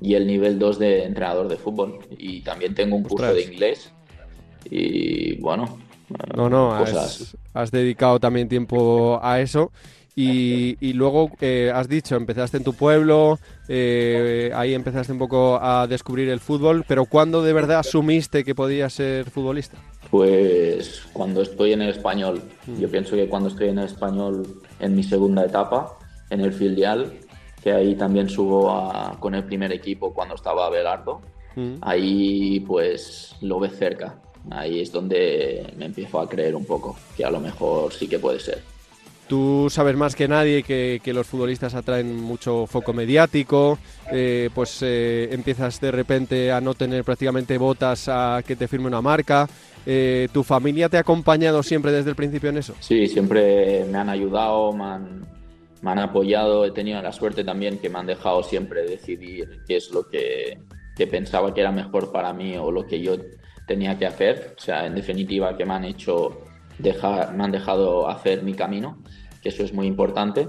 y 0.00 0.14
el 0.14 0.26
nivel 0.26 0.58
2 0.58 0.78
de 0.78 1.04
entrenador 1.04 1.48
de 1.48 1.56
fútbol. 1.56 1.98
Y 2.18 2.40
también 2.42 2.74
tengo 2.74 2.96
un 2.96 3.02
curso 3.02 3.32
de 3.32 3.42
inglés. 3.42 3.92
Y 4.70 5.36
bueno, 5.40 5.78
no, 6.36 6.48
no, 6.48 6.72
has, 6.72 7.70
dedicado 7.70 8.20
también 8.20 8.48
tiempo 8.48 9.18
a 9.22 9.40
eso. 9.40 9.72
Y, 10.18 10.78
y 10.80 10.94
luego 10.94 11.30
eh, 11.42 11.70
has 11.74 11.90
dicho, 11.90 12.16
empezaste 12.16 12.56
en 12.56 12.64
tu 12.64 12.72
pueblo, 12.72 13.38
eh, 13.68 14.50
ahí 14.54 14.72
empezaste 14.72 15.12
un 15.12 15.18
poco 15.18 15.58
a 15.60 15.86
descubrir 15.86 16.30
el 16.30 16.40
fútbol, 16.40 16.86
pero 16.88 17.04
¿cuándo 17.04 17.42
de 17.42 17.52
verdad 17.52 17.80
asumiste 17.80 18.42
que 18.42 18.54
podías 18.54 18.94
ser 18.94 19.28
futbolista? 19.28 19.76
Pues 20.10 21.02
cuando 21.12 21.42
estoy 21.42 21.74
en 21.74 21.82
el 21.82 21.90
español. 21.90 22.40
Mm. 22.66 22.80
Yo 22.80 22.90
pienso 22.90 23.14
que 23.14 23.28
cuando 23.28 23.50
estoy 23.50 23.68
en 23.68 23.78
el 23.78 23.84
español 23.84 24.62
en 24.80 24.96
mi 24.96 25.02
segunda 25.02 25.44
etapa, 25.44 25.98
en 26.30 26.40
el 26.40 26.54
filial, 26.54 27.12
que 27.62 27.72
ahí 27.72 27.94
también 27.94 28.30
subo 28.30 28.72
con 29.20 29.34
el 29.34 29.44
primer 29.44 29.70
equipo 29.70 30.14
cuando 30.14 30.34
estaba 30.34 30.70
Belardo, 30.70 31.20
mm. 31.56 31.74
ahí 31.82 32.60
pues 32.60 33.34
lo 33.42 33.60
ves 33.60 33.76
cerca. 33.76 34.18
Ahí 34.50 34.80
es 34.80 34.90
donde 34.90 35.74
me 35.76 35.84
empiezo 35.84 36.20
a 36.20 36.26
creer 36.26 36.56
un 36.56 36.64
poco 36.64 36.96
que 37.14 37.22
a 37.22 37.30
lo 37.30 37.38
mejor 37.38 37.92
sí 37.92 38.08
que 38.08 38.18
puede 38.18 38.40
ser. 38.40 38.75
Tú 39.28 39.66
sabes 39.70 39.96
más 39.96 40.14
que 40.14 40.28
nadie 40.28 40.62
que, 40.62 41.12
los 41.12 41.26
futbolistas 41.26 41.74
atraen 41.74 42.14
mucho 42.16 42.66
foco 42.66 42.92
mediático, 42.92 43.78
eh, 44.12 44.50
pues 44.54 44.78
eh, 44.82 45.28
empiezas 45.32 45.80
de 45.80 45.90
repente 45.90 46.52
a 46.52 46.60
no 46.60 46.74
tener 46.74 47.02
prácticamente 47.02 47.58
botas 47.58 48.08
a 48.08 48.42
que 48.46 48.54
te 48.54 48.68
firme 48.68 48.86
una 48.86 49.02
marca. 49.02 49.48
Eh, 49.84 50.28
¿Tu 50.32 50.44
familia 50.44 50.88
te 50.88 50.96
ha 50.96 51.00
acompañado 51.00 51.62
siempre 51.62 51.90
desde 51.90 52.10
el 52.10 52.16
principio 52.16 52.50
en 52.50 52.58
eso? 52.58 52.74
Sí, 52.78 53.08
siempre 53.08 53.84
me 53.90 53.98
han 53.98 54.08
ayudado, 54.08 54.72
me 54.72 54.84
han, 54.84 55.26
han 55.82 55.98
apoyado, 55.98 56.64
he 56.64 56.70
tenido 56.70 57.02
la 57.02 57.12
suerte 57.12 57.42
también 57.42 57.78
que 57.78 57.88
me 57.88 57.98
han 57.98 58.06
dejado 58.06 58.44
siempre 58.44 58.82
decidir 58.82 59.62
qué 59.66 59.76
es 59.76 59.90
lo 59.90 60.08
que, 60.08 60.58
que 60.96 61.06
pensaba 61.08 61.52
que 61.52 61.62
era 61.62 61.72
mejor 61.72 62.12
para 62.12 62.32
mí 62.32 62.56
o 62.56 62.70
lo 62.70 62.86
que 62.86 63.00
yo 63.00 63.16
tenía 63.66 63.98
que 63.98 64.06
hacer. 64.06 64.54
O 64.56 64.60
sea, 64.60 64.86
en 64.86 64.94
definitiva, 64.94 65.56
que 65.56 65.64
me 65.64 65.74
han 65.74 65.84
hecho 65.84 66.45
me 66.78 67.44
han 67.44 67.52
dejado 67.52 68.08
hacer 68.08 68.42
mi 68.42 68.54
camino, 68.54 68.98
que 69.42 69.48
eso 69.48 69.62
es 69.62 69.72
muy 69.72 69.86
importante. 69.86 70.48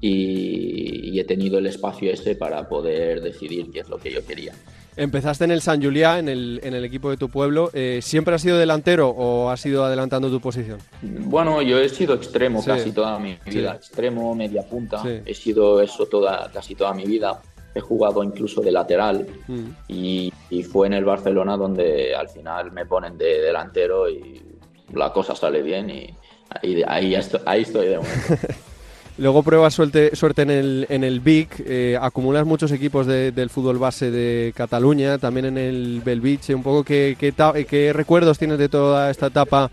Y, 0.00 1.18
he 1.18 1.24
tenido 1.24 1.58
el 1.58 1.66
espacio 1.66 2.10
ese 2.10 2.34
para 2.34 2.68
poder 2.68 3.20
decidir 3.20 3.70
qué 3.70 3.80
es 3.80 3.88
lo 3.88 3.98
que 3.98 4.10
yo 4.10 4.26
quería. 4.26 4.52
Empezaste 4.96 5.44
en 5.44 5.52
el 5.52 5.62
San 5.62 5.80
Juliá, 5.80 6.18
en 6.18 6.28
el, 6.28 6.60
en 6.64 6.74
el 6.74 6.84
equipo 6.84 7.08
de 7.10 7.16
tu 7.16 7.28
pueblo. 7.28 7.70
Eh, 7.72 8.00
¿Siempre 8.02 8.34
has 8.34 8.42
sido 8.42 8.58
delantero 8.58 9.08
o 9.10 9.48
has 9.48 9.64
ido 9.64 9.84
adelantando 9.84 10.28
tu 10.28 10.40
posición? 10.40 10.78
Bueno, 11.02 11.62
yo 11.62 11.78
he 11.78 11.88
sido 11.88 12.14
extremo 12.14 12.64
casi 12.64 12.90
toda 12.92 13.18
mi 13.18 13.38
vida. 13.46 13.74
Extremo, 13.74 14.34
media 14.34 14.62
punta. 14.62 15.02
He 15.24 15.34
sido 15.34 15.80
eso 15.80 16.06
toda, 16.06 16.50
casi 16.52 16.74
toda 16.74 16.92
mi 16.92 17.04
vida. 17.04 17.40
He 17.74 17.80
jugado 17.80 18.22
incluso 18.22 18.60
de 18.60 18.72
lateral 18.72 19.26
mm. 19.46 19.64
y, 19.88 20.32
y, 20.50 20.62
fue 20.62 20.88
en 20.88 20.92
el 20.92 21.04
Barcelona 21.04 21.56
donde 21.56 22.14
al 22.14 22.28
final 22.28 22.70
me 22.70 22.84
ponen 22.84 23.16
de 23.16 23.40
delantero 23.40 24.10
y 24.10 24.51
la 24.92 25.12
cosa 25.12 25.34
sale 25.34 25.62
bien 25.62 25.90
y 25.90 26.14
ahí, 26.50 26.82
ahí, 26.86 27.14
estoy, 27.14 27.40
ahí 27.46 27.62
estoy 27.62 27.88
de 27.88 27.96
momento. 27.96 28.48
Luego 29.18 29.42
pruebas 29.42 29.74
suerte, 29.74 30.16
suerte 30.16 30.42
en 30.42 30.50
el, 30.50 30.86
en 30.88 31.04
el 31.04 31.20
Vic, 31.20 31.62
eh, 31.66 31.98
acumulas 32.00 32.46
muchos 32.46 32.72
equipos 32.72 33.06
del 33.06 33.50
fútbol 33.50 33.78
base 33.78 34.10
de 34.10 34.54
Cataluña, 34.56 35.18
también 35.18 35.46
en 35.46 35.58
el 35.58 36.00
Belviche, 36.02 36.54
un 36.54 36.62
poco 36.62 36.82
qué, 36.82 37.16
qué, 37.18 37.34
qué, 37.68 37.92
recuerdos 37.92 38.38
tienes 38.38 38.58
de 38.58 38.70
toda 38.70 39.10
esta 39.10 39.26
etapa 39.26 39.70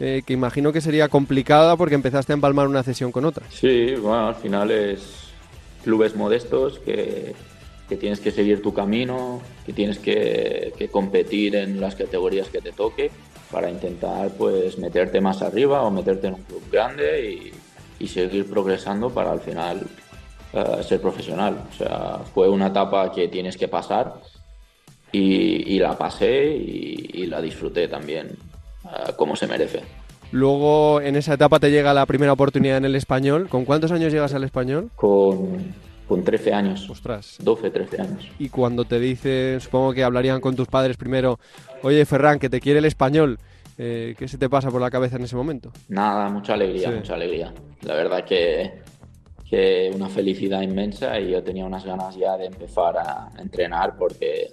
eh, 0.00 0.22
que 0.26 0.32
imagino 0.32 0.72
que 0.72 0.80
sería 0.80 1.08
complicada 1.08 1.76
porque 1.76 1.94
empezaste 1.94 2.32
a 2.32 2.34
empalmar 2.34 2.66
una 2.66 2.82
cesión 2.82 3.12
con 3.12 3.24
otra. 3.24 3.46
Sí, 3.50 3.94
bueno, 3.94 4.26
al 4.26 4.34
final 4.34 4.72
es 4.72 5.28
clubes 5.84 6.16
modestos 6.16 6.80
que, 6.80 7.34
que 7.88 7.96
tienes 7.96 8.18
que 8.18 8.32
seguir 8.32 8.60
tu 8.60 8.74
camino, 8.74 9.40
que 9.66 9.72
tienes 9.72 9.98
que, 9.98 10.72
que, 10.76 10.88
competir 10.88 11.54
en 11.54 11.80
las 11.80 11.94
categorías 11.94 12.48
que 12.48 12.60
te 12.60 12.72
toque 12.72 13.10
para 13.50 13.70
intentar 13.70 14.30
pues 14.30 14.78
meterte 14.78 15.20
más 15.20 15.42
arriba 15.42 15.82
o 15.82 15.90
meterte 15.90 16.28
en 16.28 16.34
un 16.34 16.42
club 16.42 16.62
grande 16.70 17.30
y, 17.30 17.52
y 18.04 18.08
seguir 18.08 18.48
progresando 18.48 19.10
para 19.10 19.32
al 19.32 19.40
final 19.40 19.86
uh, 20.52 20.82
ser 20.82 21.00
profesional. 21.00 21.64
O 21.70 21.76
sea, 21.76 22.20
fue 22.32 22.48
una 22.48 22.68
etapa 22.68 23.12
que 23.12 23.28
tienes 23.28 23.56
que 23.56 23.68
pasar 23.68 24.14
y, 25.12 25.74
y 25.74 25.78
la 25.78 25.98
pasé 25.98 26.46
y, 26.56 27.10
y, 27.14 27.26
la 27.26 27.40
disfruté 27.40 27.88
también 27.88 28.36
uh, 28.84 29.12
como 29.16 29.36
se 29.36 29.46
merece. 29.46 29.82
Luego 30.32 31.00
en 31.00 31.16
esa 31.16 31.34
etapa 31.34 31.58
te 31.58 31.70
llega 31.70 31.92
la 31.92 32.06
primera 32.06 32.32
oportunidad 32.32 32.76
en 32.76 32.84
el 32.84 32.94
español. 32.94 33.48
¿Con 33.48 33.64
cuántos 33.64 33.90
años 33.90 34.12
llegas 34.12 34.32
al 34.32 34.44
español? 34.44 34.90
Con, 34.94 35.74
con 36.10 36.24
13 36.24 36.52
años. 36.52 36.90
Ostras. 36.90 37.36
12, 37.40 37.70
13 37.70 38.02
años. 38.02 38.28
Y 38.40 38.48
cuando 38.48 38.84
te 38.84 38.98
dicen, 38.98 39.60
supongo 39.60 39.92
que 39.92 40.02
hablarían 40.02 40.40
con 40.40 40.56
tus 40.56 40.66
padres 40.66 40.96
primero, 40.96 41.38
oye 41.84 42.04
Ferran, 42.04 42.40
que 42.40 42.50
te 42.50 42.60
quiere 42.60 42.80
el 42.80 42.84
español. 42.84 43.38
Eh, 43.78 44.16
¿Qué 44.18 44.26
se 44.26 44.36
te 44.36 44.50
pasa 44.50 44.72
por 44.72 44.80
la 44.80 44.90
cabeza 44.90 45.18
en 45.18 45.22
ese 45.22 45.36
momento? 45.36 45.70
Nada, 45.88 46.28
mucha 46.28 46.54
alegría, 46.54 46.88
sí. 46.88 46.96
mucha 46.96 47.14
alegría. 47.14 47.54
La 47.82 47.94
verdad 47.94 48.24
que, 48.24 48.82
que 49.48 49.92
una 49.94 50.08
felicidad 50.08 50.62
inmensa 50.62 51.20
y 51.20 51.30
yo 51.30 51.44
tenía 51.44 51.64
unas 51.64 51.84
ganas 51.84 52.16
ya 52.16 52.36
de 52.36 52.46
empezar 52.46 52.98
a 52.98 53.30
entrenar 53.38 53.96
porque, 53.96 54.52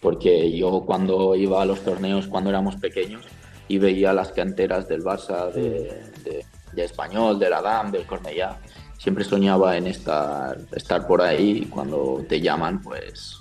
porque 0.00 0.56
yo 0.56 0.84
cuando 0.86 1.34
iba 1.34 1.62
a 1.62 1.66
los 1.66 1.80
torneos 1.80 2.28
cuando 2.28 2.50
éramos 2.50 2.76
pequeños 2.76 3.24
y 3.66 3.78
veía 3.78 4.12
las 4.12 4.30
canteras 4.30 4.86
del 4.86 5.02
Barça, 5.02 5.50
de, 5.50 6.12
de, 6.22 6.44
de 6.72 6.84
Español, 6.84 7.40
del 7.40 7.54
Adam, 7.54 7.90
del 7.90 8.06
Cornellá, 8.06 8.60
siempre 8.98 9.24
soñaba 9.24 9.76
en 9.76 9.86
estar, 9.86 10.58
estar 10.74 11.06
por 11.06 11.22
ahí 11.22 11.62
y 11.62 11.66
cuando 11.66 12.24
te 12.28 12.40
llaman 12.40 12.82
pues 12.82 13.38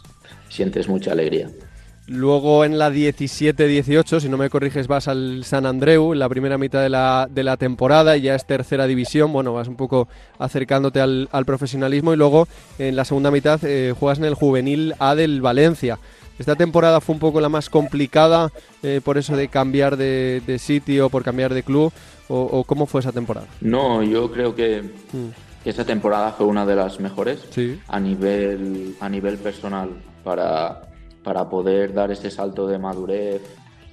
sientes 0.50 0.88
mucha 0.88 1.12
alegría. 1.12 1.50
Luego 2.07 2.63
en 2.65 2.77
la 2.77 2.91
17-18, 2.91 4.19
si 4.19 4.29
no 4.29 4.38
me 4.38 4.51
corriges, 4.51 4.88
vas 4.88 5.07
al 5.07 5.43
San 5.43 5.65
Andreu 5.65 6.13
en 6.13 6.19
la 6.19 6.29
primera 6.29 6.59
mitad 6.59 6.83
de 6.83 6.89
la, 6.89 7.27
de 7.31 7.43
la 7.43 7.57
temporada 7.57 8.15
y 8.15 8.21
ya 8.21 8.35
es 8.35 8.45
tercera 8.45 8.85
división. 8.85 9.33
Bueno, 9.33 9.53
vas 9.53 9.67
un 9.67 9.75
poco 9.75 10.07
acercándote 10.38 11.01
al, 11.01 11.29
al 11.31 11.45
profesionalismo 11.45 12.13
y 12.13 12.17
luego 12.17 12.47
en 12.77 12.95
la 12.95 13.05
segunda 13.05 13.31
mitad 13.31 13.59
eh, 13.63 13.95
juegas 14.00 14.19
en 14.19 14.25
el 14.25 14.35
juvenil 14.35 14.93
A 15.00 15.15
del 15.15 15.41
Valencia. 15.41 15.97
Esta 16.38 16.55
temporada 16.55 17.01
fue 17.01 17.13
un 17.13 17.19
poco 17.19 17.41
la 17.41 17.50
más 17.50 17.71
complicada 17.71 18.51
eh, 18.83 19.01
por 19.03 19.17
eso 19.17 19.35
de 19.35 19.47
cambiar 19.47 19.97
de, 19.97 20.43
de, 20.45 20.59
sitio, 20.59 21.09
por 21.09 21.24
cambiar 21.24 21.53
de 21.53 21.63
club. 21.63 21.91
O, 22.27 22.41
o, 22.41 22.63
cómo 22.63 22.88
fue 22.88 23.01
esa 23.01 23.12
temporada? 23.12 23.45
No, 23.62 24.01
yo 24.01 24.31
creo 24.31 24.55
que, 24.55 24.81
mm. 24.81 25.45
Que 25.65 25.72
esa 25.72 25.84
temporada 25.84 26.31
fue 26.31 26.45
una 26.45 26.65
de 26.65 26.77
las 26.77 27.01
mejores 27.01 27.45
sí. 27.50 27.81
a, 27.89 28.00
nivel, 28.00 28.95
a 29.01 29.10
nivel 29.10 29.38
personal 29.38 29.89
para 30.24 30.81
para 31.25 31.50
poder 31.50 31.91
dar 31.91 32.12
ese 32.12 32.29
salto 32.29 32.67
de 32.67 32.77
madurez 32.77 33.41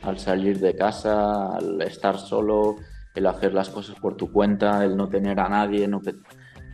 al 0.03 0.19
salir 0.19 0.61
de 0.61 0.77
casa, 0.77 1.57
al 1.57 1.81
estar 1.81 2.19
solo, 2.19 2.77
el 3.15 3.27
hacer 3.27 3.55
las 3.55 3.71
cosas 3.71 3.99
por 3.99 4.17
tu 4.17 4.31
cuenta, 4.31 4.85
el 4.85 4.97
no 4.97 5.09
tener 5.09 5.41
a 5.41 5.49
nadie, 5.49 5.89
no, 5.89 6.03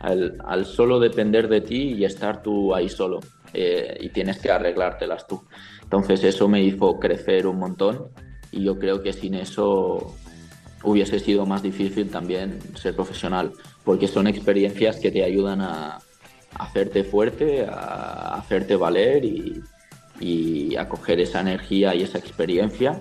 al, 0.01 0.37
al, 0.45 0.65
solo 0.65 0.99
depender 0.99 1.47
de 1.47 1.61
ti 1.61 1.93
y 1.93 2.03
estar 2.03 2.41
tú 2.41 2.75
ahí 2.75 2.89
solo 2.89 3.21
eh, 3.53 3.97
y 4.01 4.09
tienes 4.09 4.39
que 4.39 4.51
arreglártelas 4.51 5.27
tú. 5.27 5.47
Entonces 5.81 6.23
eso 6.25 6.49
me 6.49 6.61
hizo 6.61 6.99
crecer 6.99 7.47
un 7.47 7.57
montón 7.57 8.09
y 8.51 8.63
yo 8.63 8.77
creo 8.77 9.01
que 9.01 9.13
sin 9.13 9.35
eso 9.35 10.13
hubiese 10.83 11.19
sido 11.19 11.45
más 11.45 11.63
difícil 11.63 12.09
también 12.09 12.59
ser 12.75 12.95
profesional, 12.95 13.53
porque 13.83 14.07
son 14.07 14.27
experiencias 14.27 14.97
que 14.97 15.11
te 15.11 15.23
ayudan 15.23 15.61
a, 15.61 15.95
a 15.95 15.99
hacerte 16.63 17.03
fuerte, 17.03 17.65
a 17.65 18.35
hacerte 18.35 18.75
valer 18.75 19.25
y, 19.25 19.61
y 20.19 20.75
a 20.75 20.87
coger 20.87 21.19
esa 21.19 21.41
energía 21.41 21.95
y 21.95 22.03
esa 22.03 22.17
experiencia 22.17 22.99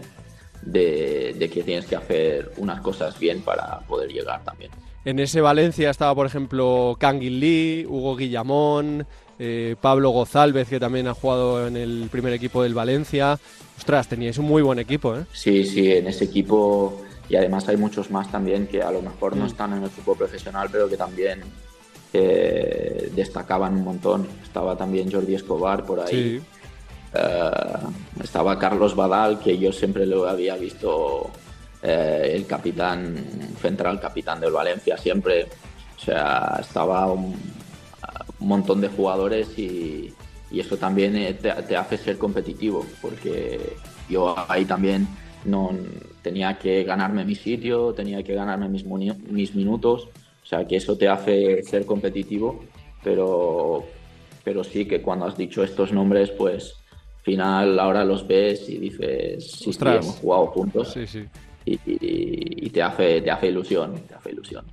de, 0.63 1.35
de, 1.39 1.49
que 1.49 1.63
tienes 1.63 1.87
que 1.87 1.97
hacer 1.97 2.53
unas 2.57 2.81
cosas 2.81 3.19
bien 3.19 3.43
para 3.43 3.81
poder 3.81 4.11
llegar 4.11 4.45
también. 4.45 4.71
En 5.05 5.19
ese 5.19 5.41
Valencia 5.41 5.91
estaba, 5.91 6.15
por 6.15 6.27
ejemplo, 6.27 6.97
Kangin 6.99 7.41
Lee, 7.41 7.87
Hugo 7.89 8.17
Guillamón, 8.17 9.07
eh, 9.39 9.77
Pablo 9.81 10.11
Gozálvez, 10.11 10.69
que 10.69 10.81
también 10.81 11.07
ha 11.07 11.15
jugado 11.15 11.67
en 11.67 11.77
el 11.77 12.09
primer 12.11 12.33
equipo 12.33 12.63
del 12.63 12.75
Valencia. 12.75 13.39
Ostras, 13.79 14.09
teníais 14.09 14.37
un 14.39 14.47
muy 14.47 14.61
buen 14.61 14.79
equipo, 14.79 15.17
¿eh? 15.17 15.25
Sí, 15.33 15.65
sí, 15.65 15.93
en 15.93 16.09
ese 16.09 16.25
equipo 16.25 17.01
y 17.29 17.37
además 17.37 17.69
hay 17.69 17.77
muchos 17.77 18.11
más 18.11 18.31
también 18.31 18.67
que 18.67 18.83
a 18.83 18.91
lo 18.91 19.03
mejor 19.03 19.37
no 19.37 19.47
están 19.47 19.75
en 19.75 19.83
el 19.83 19.91
fútbol 19.91 20.17
profesional, 20.17 20.69
pero 20.73 20.89
que 20.89 20.97
también 20.97 21.43
eh, 22.13 23.11
destacaban 23.15 23.75
un 23.75 23.85
montón. 23.85 24.27
Estaba 24.43 24.77
también 24.77 25.13
Jordi 25.13 25.35
Escobar 25.35 25.85
por 25.85 26.01
ahí. 26.01 26.39
Sí. 26.39 26.43
Uh, 27.15 28.23
estaba 28.23 28.59
Carlos 28.59 28.95
Badal, 28.95 29.41
que 29.41 29.59
yo 29.59 29.73
siempre 29.73 30.05
lo 30.05 30.29
había 30.29 30.57
visto 30.57 31.23
uh, 31.23 31.31
el 31.83 32.47
capitán 32.47 33.17
central, 33.63 33.99
capitán 33.99 34.41
del 34.41 34.53
Valencia, 34.53 34.97
siempre. 34.99 35.47
O 35.97 36.01
sea, 36.01 36.59
estaba 36.61 37.11
un, 37.11 37.35
un 38.41 38.49
montón 38.49 38.81
de 38.81 38.89
jugadores 38.89 39.59
y, 39.59 40.15
y 40.51 40.61
eso 40.61 40.77
también 40.77 41.17
eh, 41.17 41.35
te, 41.35 41.51
te, 41.51 41.77
hace 41.77 41.97
ser 41.97 42.19
competitivo, 42.19 42.87
porque 43.01 43.77
yo 44.09 44.35
ahí 44.49 44.65
también 44.65 45.09
no 45.45 45.71
tenía 46.23 46.59
que 46.59 46.85
ganarme 46.85 47.25
mi 47.25 47.35
sitio, 47.35 47.92
tenía 47.92 48.23
que 48.23 48.35
ganarme 48.35 48.68
mis, 48.68 48.85
mis 48.85 49.54
minutos, 49.54 50.09
o 50.42 50.47
sea, 50.47 50.66
que 50.66 50.76
eso 50.76 50.97
te 50.97 51.09
hace 51.09 51.62
ser 51.62 51.85
competitivo, 51.85 52.64
pero, 53.02 53.85
pero 54.45 54.64
sí 54.64 54.87
que 54.87 55.02
cuando 55.02 55.26
has 55.26 55.37
dicho 55.37 55.62
estos 55.62 55.92
nombres, 55.92 56.30
pues 56.30 56.75
final 57.23 57.78
ahora 57.78 58.04
los 58.04 58.26
ves 58.26 58.68
y 58.68 58.78
dices, 58.78 59.50
sí, 59.50 59.73
sí 59.73 59.78
hemos 59.85 60.16
jugado 60.16 60.47
juntos. 60.47 60.92
Sí, 60.92 61.07
sí. 61.07 61.25
Y, 61.66 61.75
y, 61.75 62.66
y, 62.66 62.71
te, 62.71 62.83
hace, 62.83 63.21
te 63.21 63.30
hace 63.30 63.49
ilusión, 63.49 63.95
te 64.09 64.14
hace 64.14 64.30
ilusión. 64.30 64.64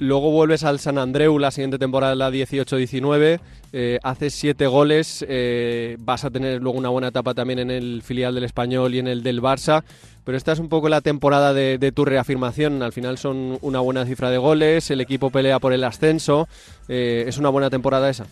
Luego 0.00 0.30
vuelves 0.30 0.64
al 0.64 0.78
San 0.78 0.96
Andreu 0.96 1.38
la 1.38 1.50
siguiente 1.50 1.78
temporada, 1.78 2.14
la 2.14 2.30
18-19, 2.30 3.38
eh, 3.74 3.98
haces 4.02 4.32
siete 4.32 4.66
goles, 4.66 5.22
eh, 5.28 5.98
vas 6.00 6.24
a 6.24 6.30
tener 6.30 6.62
luego 6.62 6.78
una 6.78 6.88
buena 6.88 7.08
etapa 7.08 7.34
también 7.34 7.58
en 7.58 7.70
el 7.70 8.00
filial 8.02 8.34
del 8.34 8.44
Español 8.44 8.94
y 8.94 8.98
en 8.98 9.08
el 9.08 9.22
del 9.22 9.42
Barça, 9.42 9.84
pero 10.24 10.38
esta 10.38 10.52
es 10.52 10.58
un 10.58 10.70
poco 10.70 10.88
la 10.88 11.02
temporada 11.02 11.52
de, 11.52 11.76
de 11.76 11.92
tu 11.92 12.06
reafirmación, 12.06 12.82
al 12.82 12.94
final 12.94 13.18
son 13.18 13.58
una 13.60 13.80
buena 13.80 14.06
cifra 14.06 14.30
de 14.30 14.38
goles, 14.38 14.90
el 14.90 15.02
equipo 15.02 15.28
pelea 15.28 15.58
por 15.58 15.74
el 15.74 15.84
ascenso, 15.84 16.48
eh, 16.88 17.24
¿es 17.26 17.36
una 17.36 17.50
buena 17.50 17.68
temporada 17.68 18.08
esa? 18.08 18.24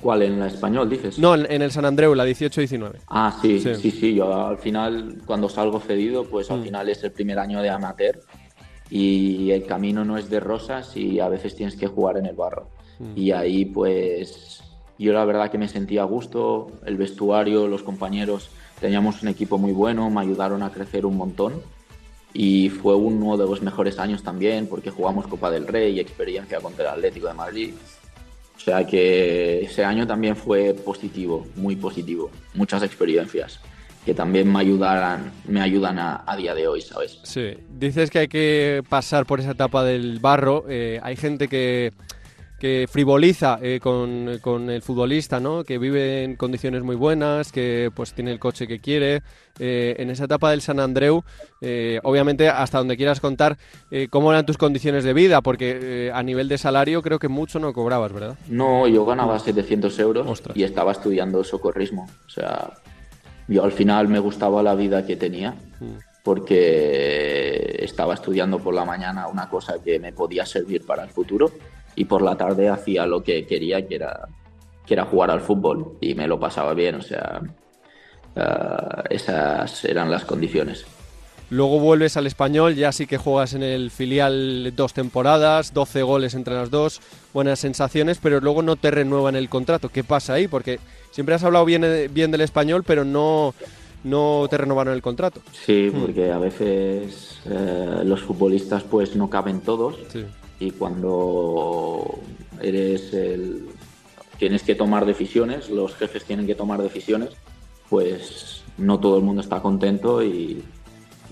¿Cuál? 0.00 0.22
¿En 0.22 0.40
la 0.40 0.48
español 0.48 0.90
dices? 0.90 1.16
No, 1.20 1.36
en, 1.36 1.46
en 1.48 1.62
el 1.62 1.70
San 1.70 1.84
Andreu, 1.84 2.16
la 2.16 2.26
18-19. 2.26 3.02
Ah, 3.06 3.38
sí, 3.40 3.60
sí, 3.60 3.72
sí, 3.76 3.90
sí, 3.92 4.14
Yo 4.14 4.48
al 4.48 4.58
final, 4.58 5.22
cuando 5.26 5.48
salgo 5.48 5.78
cedido, 5.78 6.24
pues 6.24 6.50
al 6.50 6.58
mm. 6.58 6.64
final 6.64 6.88
es 6.88 7.04
el 7.04 7.12
primer 7.12 7.38
año 7.38 7.62
de 7.62 7.70
amateur 7.70 8.18
y 8.90 9.50
el 9.50 9.66
camino 9.66 10.04
no 10.04 10.16
es 10.16 10.30
de 10.30 10.40
rosas 10.40 10.96
y 10.96 11.20
a 11.20 11.28
veces 11.28 11.54
tienes 11.54 11.76
que 11.76 11.86
jugar 11.86 12.16
en 12.16 12.26
el 12.26 12.36
barro. 12.36 12.68
Mm. 12.98 13.12
Y 13.16 13.32
ahí, 13.32 13.64
pues, 13.64 14.62
yo 14.98 15.12
la 15.12 15.24
verdad 15.24 15.50
que 15.50 15.58
me 15.58 15.68
sentía 15.68 16.02
a 16.02 16.06
gusto, 16.06 16.72
el 16.84 16.96
vestuario, 16.96 17.68
los 17.68 17.82
compañeros, 17.82 18.50
teníamos 18.80 19.22
un 19.22 19.28
equipo 19.28 19.58
muy 19.58 19.72
bueno, 19.72 20.08
me 20.10 20.20
ayudaron 20.20 20.62
a 20.62 20.70
crecer 20.70 21.04
un 21.04 21.16
montón 21.16 21.54
y 22.32 22.68
fue 22.68 22.94
uno 22.94 23.36
de 23.36 23.46
los 23.46 23.62
mejores 23.62 23.98
años 23.98 24.22
también 24.22 24.66
porque 24.66 24.90
jugamos 24.90 25.26
Copa 25.26 25.50
del 25.50 25.66
Rey 25.66 25.96
y 25.96 26.00
experiencia 26.00 26.60
contra 26.60 26.84
el 26.84 26.90
Atlético 26.90 27.28
de 27.28 27.34
Madrid. 27.34 27.74
O 28.56 28.60
sea 28.60 28.86
que 28.86 29.62
ese 29.62 29.84
año 29.84 30.06
también 30.06 30.34
fue 30.34 30.74
positivo, 30.74 31.46
muy 31.56 31.76
positivo, 31.76 32.30
muchas 32.54 32.82
experiencias 32.82 33.60
que 34.08 34.14
también 34.14 34.50
me 34.50 34.60
ayudan, 34.60 35.32
me 35.46 35.60
ayudan 35.60 35.98
a, 35.98 36.24
a, 36.26 36.34
día 36.34 36.54
de 36.54 36.66
hoy, 36.66 36.80
¿sabes? 36.80 37.20
Sí, 37.24 37.58
dices 37.68 38.08
que 38.08 38.20
hay 38.20 38.28
que 38.28 38.82
pasar 38.88 39.26
por 39.26 39.38
esa 39.38 39.50
etapa 39.50 39.84
del 39.84 40.18
barro, 40.18 40.64
eh, 40.66 40.98
hay 41.02 41.14
gente 41.14 41.46
que, 41.46 41.92
que 42.58 42.86
frivoliza 42.90 43.58
eh, 43.60 43.80
con, 43.82 44.38
con, 44.40 44.70
el 44.70 44.80
futbolista, 44.80 45.40
¿no? 45.40 45.62
Que 45.62 45.76
vive 45.76 46.24
en 46.24 46.36
condiciones 46.36 46.84
muy 46.84 46.96
buenas, 46.96 47.52
que 47.52 47.90
pues 47.94 48.14
tiene 48.14 48.32
el 48.32 48.38
coche 48.38 48.66
que 48.66 48.78
quiere. 48.78 49.20
Eh, 49.58 49.96
en 49.98 50.08
esa 50.08 50.24
etapa 50.24 50.52
del 50.52 50.62
San 50.62 50.80
Andreu, 50.80 51.22
eh, 51.60 52.00
obviamente 52.02 52.48
hasta 52.48 52.78
donde 52.78 52.96
quieras 52.96 53.20
contar 53.20 53.58
cómo 54.08 54.30
eran 54.32 54.46
tus 54.46 54.56
condiciones 54.56 55.04
de 55.04 55.12
vida, 55.12 55.42
porque 55.42 56.10
a 56.14 56.22
nivel 56.22 56.48
de 56.48 56.56
salario 56.56 57.02
creo 57.02 57.18
que 57.18 57.28
mucho 57.28 57.58
no 57.58 57.74
cobrabas, 57.74 58.10
¿verdad? 58.10 58.38
No, 58.48 58.88
yo 58.88 59.04
ganaba 59.04 59.38
700 59.38 59.98
euros 59.98 60.26
Ostras. 60.26 60.56
y 60.56 60.62
estaba 60.62 60.92
estudiando 60.92 61.44
socorrismo. 61.44 62.08
O 62.26 62.30
sea, 62.30 62.72
yo 63.48 63.64
al 63.64 63.72
final 63.72 64.08
me 64.08 64.18
gustaba 64.18 64.62
la 64.62 64.74
vida 64.74 65.04
que 65.04 65.16
tenía. 65.16 65.56
Mm 65.80 66.08
porque 66.28 67.78
estaba 67.82 68.12
estudiando 68.12 68.58
por 68.58 68.74
la 68.74 68.84
mañana 68.84 69.28
una 69.28 69.48
cosa 69.48 69.76
que 69.82 69.98
me 69.98 70.12
podía 70.12 70.44
servir 70.44 70.84
para 70.84 71.04
el 71.04 71.08
futuro 71.08 71.50
y 71.94 72.04
por 72.04 72.20
la 72.20 72.36
tarde 72.36 72.68
hacía 72.68 73.06
lo 73.06 73.22
que 73.22 73.46
quería, 73.46 73.88
que 73.88 73.94
era, 73.94 74.28
que 74.84 74.92
era 74.92 75.06
jugar 75.06 75.30
al 75.30 75.40
fútbol 75.40 75.96
y 76.02 76.14
me 76.14 76.28
lo 76.28 76.38
pasaba 76.38 76.74
bien, 76.74 76.96
o 76.96 77.00
sea, 77.00 77.40
uh, 78.36 79.02
esas 79.08 79.86
eran 79.86 80.10
las 80.10 80.26
condiciones. 80.26 80.84
luego 81.48 81.78
vuelves 81.78 82.18
al 82.18 82.26
español, 82.26 82.74
ya 82.74 82.92
sí 82.92 83.06
que 83.06 83.16
juegas 83.16 83.54
en 83.54 83.62
el 83.62 83.90
filial 83.90 84.74
dos 84.76 84.92
temporadas, 84.92 85.72
12 85.72 86.02
goles 86.02 86.34
entre 86.34 86.52
las 86.52 86.70
dos, 86.70 87.00
buenas 87.32 87.58
sensaciones, 87.58 88.18
pero 88.22 88.38
luego 88.42 88.60
no 88.60 88.76
te 88.76 88.90
renuevan 88.90 89.34
el 89.34 89.48
contrato. 89.48 89.88
¿Qué 89.88 90.04
pasa 90.04 90.34
ahí? 90.34 90.46
Porque 90.46 90.78
siempre 91.10 91.34
has 91.34 91.44
hablado 91.44 91.64
bien, 91.64 91.84
bien 92.12 92.30
del 92.30 92.40
español, 92.40 92.84
pero 92.86 93.04
no, 93.04 93.54
no 94.04 94.46
te 94.48 94.56
renovaron 94.58 94.94
el 94.94 95.02
contrato. 95.02 95.40
Sí, 95.52 95.90
porque 95.92 96.30
a 96.32 96.38
veces 96.38 97.40
eh, 97.46 98.02
los 98.04 98.22
futbolistas 98.22 98.82
pues 98.82 99.16
no 99.16 99.28
caben 99.30 99.60
todos. 99.60 99.96
Y 100.60 100.72
cuando 100.72 102.18
eres 102.60 103.12
el... 103.14 103.68
tienes 104.38 104.62
que 104.62 104.74
tomar 104.74 105.06
decisiones, 105.06 105.70
los 105.70 105.94
jefes 105.94 106.24
tienen 106.24 106.46
que 106.46 106.54
tomar 106.54 106.82
decisiones, 106.82 107.30
pues 107.88 108.62
no 108.76 108.98
todo 109.00 109.18
el 109.18 109.24
mundo 109.24 109.40
está 109.40 109.60
contento 109.60 110.22
y, 110.22 110.62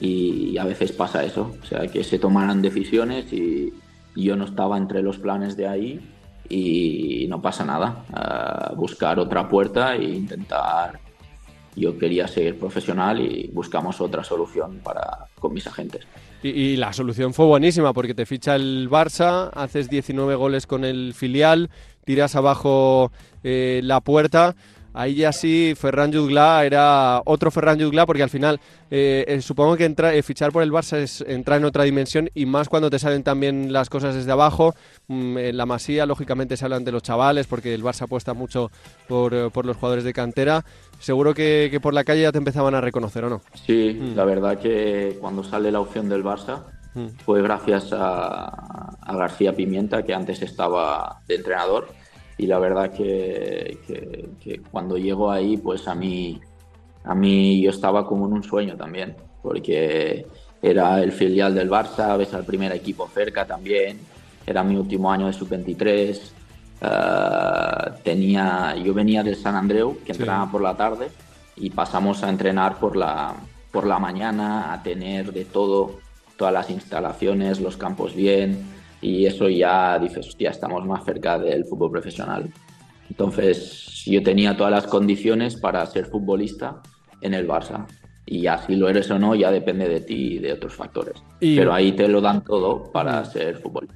y 0.01 0.59
a 0.59 0.65
veces 0.65 0.93
pasa 0.93 1.25
eso, 1.25 1.55
o 1.63 1.67
sea, 1.67 1.87
que 1.89 2.05
se 2.05 2.19
tomaran 2.19 2.63
decisiones 2.63 3.33
y, 3.33 3.73
yo 4.19 4.35
no 4.35 4.47
estaba 4.47 4.79
entre 4.79 5.03
los 5.03 5.19
planes 5.19 5.59
de 5.59 5.69
ahí 5.69 6.01
y 6.49 7.27
no 7.29 7.41
pasa 7.41 7.65
nada, 7.65 8.05
buscar 8.77 9.19
otra 9.19 9.49
puerta 9.49 9.95
e 9.95 10.05
intentar, 10.05 10.99
yo 11.75 11.99
quería 11.99 12.27
seguir 12.27 12.59
profesional 12.59 13.21
y 13.21 13.51
buscamos 13.53 14.01
otra 14.01 14.25
solución 14.25 14.81
para, 14.83 15.27
con 15.39 15.53
mis 15.53 15.67
agentes. 15.67 16.07
Y, 16.43 16.77
la 16.77 16.93
solución 16.93 17.35
fue 17.35 17.47
buenísima 17.47 17.93
porque 17.93 18.15
te 18.15 18.27
ficha 18.27 18.55
el 18.55 18.89
Barça, 18.91 19.51
haces 19.55 19.89
19 19.89 20.35
goles 20.37 20.67
con 20.67 20.85
el 20.85 21.13
filial, 21.15 21.71
tiras 22.05 22.37
abajo 22.37 23.11
eh, 23.43 23.81
la 23.83 24.01
puerta 24.01 24.55
ahí 24.97 25.15
ya 25.15 25.33
sí 25.33 25.75
Ferran 25.77 26.13
Jugla 26.13 26.65
era 26.65 27.21
otro 27.27 27.51
Ferran 27.51 27.79
Jugla 27.79 28.07
porque 28.07 28.23
al 28.23 28.31
final 28.31 28.59
eh, 28.91 29.25
eh, 29.29 29.41
supongo 29.43 29.77
que 29.77 29.85
eh, 29.85 30.23
fichar 30.23 30.53
por 30.53 30.63
el 30.63 30.73
Barça 30.73 30.97
es 30.97 31.21
entrar 31.21 31.59
en 31.59 31.67
otra 31.67 31.85
dimensión 31.85 32.31
y 32.35 32.47
más 32.47 32.69
cuando 32.69 32.89
te 32.89 32.99
salen 32.99 33.23
también 33.23 33.73
las 33.73 33.91
cosas 33.91 34.15
desde 34.15 34.33
abajo. 34.33 34.75
Mm, 35.09 35.39
en 35.39 35.57
la 35.57 35.67
Masía 35.67 36.07
lógicamente 36.07 36.57
se 36.57 36.65
hablan 36.65 36.85
de 36.85 36.93
los 36.93 37.03
chavales 37.03 37.47
porque 37.47 37.75
el 37.75 37.85
Barça 37.85 38.03
apuesta 38.03 38.33
mucho 38.33 38.71
por, 39.07 39.33
los 39.33 39.77
jugadores 39.77 40.05
de 40.05 40.13
cantera. 40.15 40.65
Seguro 40.99 41.35
que, 41.35 41.79
por 41.83 41.93
la 41.93 42.05
calle 42.05 42.23
ya 42.23 42.33
te 42.33 42.39
empezaban 42.39 42.75
a 42.75 42.81
reconocer 42.81 43.25
o 43.25 43.31
no. 43.31 43.43
Sí, 43.67 43.99
mm. 44.01 44.17
la 44.17 44.25
verdad 44.25 44.59
que 44.59 45.19
cuando 45.21 45.45
sale 45.45 45.71
la 45.71 45.81
opción 45.81 46.09
del 46.09 46.25
Barça 46.25 46.63
mm. 46.95 47.07
fue 47.25 47.43
gracias 47.43 47.93
a 47.93 48.97
García 49.07 49.55
Pimienta 49.55 50.05
que 50.05 50.15
antes 50.15 50.41
estaba 50.41 51.21
de 51.29 51.35
entrenador 51.35 51.89
y 52.39 52.47
la 52.47 52.59
verdad 52.59 52.93
que, 52.93 53.79
cuando 54.71 54.99
llego 54.99 55.31
ahí, 55.31 55.57
pues 55.57 55.89
a 55.89 55.95
mí, 55.95 56.41
a 57.05 57.15
mí 57.15 57.63
yo 57.63 57.71
estaba 57.71 58.07
como 58.07 58.27
en 58.27 58.35
un 58.35 58.43
sueño 58.43 58.77
también, 58.77 59.17
porque 59.43 60.27
era 60.61 61.03
el 61.03 61.13
filial 61.13 61.55
del 61.55 61.71
Barça, 61.71 62.17
ves 62.19 62.35
al 62.35 62.45
primer 62.45 62.73
equipo 62.73 63.09
cerca 63.09 63.47
también, 63.47 63.99
era 64.47 64.63
mi 64.63 64.77
último 64.77 65.11
año 65.11 65.27
de 65.27 65.33
sub-23, 65.33 66.21
eh, 66.81 67.91
tenía, 68.03 68.77
yo 68.77 68.93
venía 68.93 69.23
del 69.23 69.37
San 69.37 69.55
Andreu, 69.55 69.99
que 70.05 70.13
entrenaba 70.13 70.51
por 70.51 70.61
la 70.61 70.77
tarde, 70.77 71.09
y 71.57 71.71
pasamos 71.71 72.23
a 72.23 72.29
entrenar 72.29 72.79
por 72.79 72.97
la, 72.97 73.35
por 73.73 73.87
la 73.87 73.99
mañana, 73.99 74.75
a 74.75 74.83
tener 74.83 75.33
de 75.33 75.47
todo, 75.47 76.01
todas 76.37 76.53
las 76.53 76.69
instalaciones, 76.69 77.61
los 77.61 77.79
campos 77.79 78.15
bien, 78.15 78.76
y 79.07 79.25
eso 79.25 79.49
ya 79.49 80.01
dices, 80.01 80.27
hostia, 80.27 80.51
estamos 80.51 80.85
más 80.85 81.05
cerca 81.05 81.39
del 81.39 81.65
fútbol 81.65 81.93
profesional. 81.93 82.51
Entonces 83.09 84.03
yo 84.05 84.21
tenía 84.21 84.57
todas 84.57 84.73
las 84.73 84.89
condiciones 84.89 85.55
para 85.55 85.87
ser 85.87 86.07
futbolista 86.07 86.83
en 87.21 87.33
el 87.33 87.47
Barça. 87.47 87.87
Y 88.27 88.41
ya 88.41 88.59
si 88.59 88.75
lo 88.75 88.89
eres 88.89 89.09
o 89.13 89.19
no, 89.19 89.37
ya 89.37 89.53
depende 89.53 89.89
de 89.89 90.01
ti 90.01 90.35
y 90.35 90.39
de 90.39 90.53
otros 90.53 90.75
factores. 90.75 91.23
Pero 91.39 91.73
ahí 91.73 91.93
te 91.93 92.09
lo 92.09 92.21
dan 92.21 92.43
todo 92.43 92.91
para 92.91 93.25
ser 93.25 93.59
futbolista. 93.59 93.95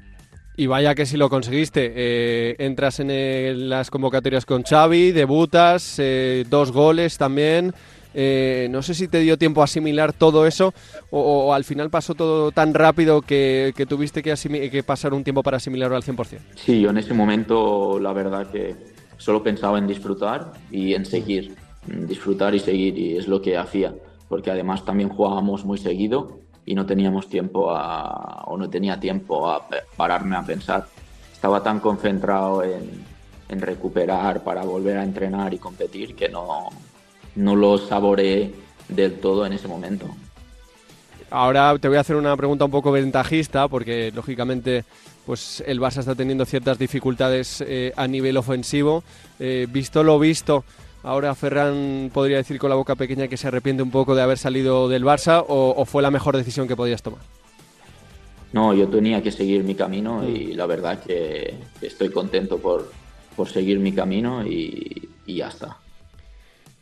Y 0.57 0.69
vaya 0.69 0.95
que 0.95 1.07
si 1.07 1.17
lo 1.17 1.29
conseguiste, 1.29 1.93
eh, 1.97 2.57
entras 2.61 3.01
en 3.01 3.69
las 3.69 3.91
convocatorias 3.91 4.47
con 4.47 4.63
Xavi, 4.63 5.11
debutas, 5.11 5.97
eh, 5.99 6.45
dos 6.49 6.71
goles 6.71 7.19
también, 7.19 7.75
eh, 8.15 8.69
no 8.71 8.83
sé 8.83 8.95
si 8.95 9.09
te 9.09 9.21
dio 9.21 9.39
tiempo 9.39 9.61
a 9.61 9.65
asimilar 9.65 10.13
todo 10.13 10.47
eso 10.47 10.75
o, 11.11 11.55
al 11.55 11.65
final 11.65 11.91
pasó 11.91 12.15
todo 12.15 12.51
tan 12.51 12.75
rápido 12.75 13.23
que, 13.23 13.73
tuviste 13.89 14.23
que, 14.23 14.83
pasar 14.85 15.15
un 15.15 15.25
tiempo 15.25 15.43
para 15.43 15.59
asimilarlo 15.59 15.97
al 15.97 16.03
100%. 16.03 16.39
Sí, 16.57 16.81
yo 16.81 16.91
en 16.91 16.99
ese 16.99 17.15
momento 17.15 17.99
la 18.01 18.13
verdad 18.13 18.51
que 18.51 18.75
solo 19.17 19.43
pensaba 19.43 19.79
en 19.79 19.87
disfrutar 19.87 20.53
y 20.71 20.95
en 20.95 21.05
seguir, 21.05 21.55
disfrutar 21.87 22.55
y 22.55 22.61
seguir 22.61 22.99
y 22.99 23.17
es 23.17 23.29
lo 23.29 23.41
que 23.41 23.57
hacía, 23.57 23.95
porque 24.29 24.51
además 24.51 24.85
también 24.85 25.09
jugábamos 25.09 25.65
muy 25.65 25.79
seguido 25.79 26.41
y 26.67 26.75
no 26.75 26.87
teníamos 26.87 27.29
tiempo 27.29 27.69
o 27.71 28.57
no 28.57 28.71
tenía 28.71 28.99
tiempo 28.99 29.49
a 29.51 29.67
pararme 29.97 30.37
a 30.37 30.43
pensar. 30.43 30.87
Estaba 31.33 31.63
tan 31.63 31.81
concentrado 31.81 32.63
en, 32.63 33.05
en 33.49 33.61
recuperar 33.61 34.43
para 34.45 34.63
volver 34.63 34.99
a 34.99 35.03
entrenar 35.05 35.53
y 35.55 35.59
competir 35.59 36.15
que 36.15 36.29
no, 36.29 36.69
no 37.35 37.57
lo 37.57 37.79
saboreé 37.79 38.53
del 38.89 39.15
todo 39.15 39.47
en 39.47 39.53
ese 39.53 39.69
momento. 39.69 40.07
Ahora 41.31 41.79
te 41.79 41.87
voy 41.87 41.97
a 41.97 42.01
hacer 42.01 42.17
una 42.17 42.37
pregunta 42.37 42.65
un 42.65 42.71
poco 42.73 42.91
ventajista, 42.91 43.69
porque 43.69 44.11
lógicamente 44.15 44.85
pues 45.27 45.63
el 45.65 45.81
Barça 45.81 45.99
está 45.99 46.17
teniendo 46.17 46.45
ciertas 46.45 46.79
dificultades 46.79 47.63
eh, 47.67 47.93
a 47.97 48.09
nivel 48.09 48.37
ofensivo. 48.37 49.05
Eh, 49.39 49.69
visto 49.71 50.03
lo 50.03 50.19
visto, 50.19 50.65
ahora 51.05 51.35
Ferran 51.37 52.11
podría 52.13 52.39
decir 52.39 52.59
con 52.59 52.69
la 52.69 52.77
boca 52.77 52.97
pequeña 52.97 53.29
que 53.29 53.37
se 53.37 53.47
arrepiente 53.47 53.83
un 53.83 53.93
poco 53.93 54.17
de 54.17 54.23
haber 54.23 54.39
salido 54.39 54.89
del 54.89 55.05
Barça 55.05 55.45
o, 55.47 55.85
fue 55.85 56.03
la 56.03 56.11
mejor 56.11 56.37
decisión 56.37 56.67
que 56.67 56.75
podías 56.75 57.03
tomar. 57.03 57.21
No, 58.53 58.75
yo 58.75 58.89
tenía 58.89 59.23
que 59.23 59.31
seguir 59.31 59.63
mi 59.63 59.77
camino 59.77 60.29
y 60.29 60.55
la 60.55 60.67
verdad 60.67 61.01
que 61.01 61.55
estoy 61.81 62.11
contento 62.11 62.59
por, 62.59 62.91
seguir 63.47 63.79
mi 63.79 63.93
camino 63.93 64.45
y 64.45 65.09
ya 65.27 65.49
está. 65.49 65.79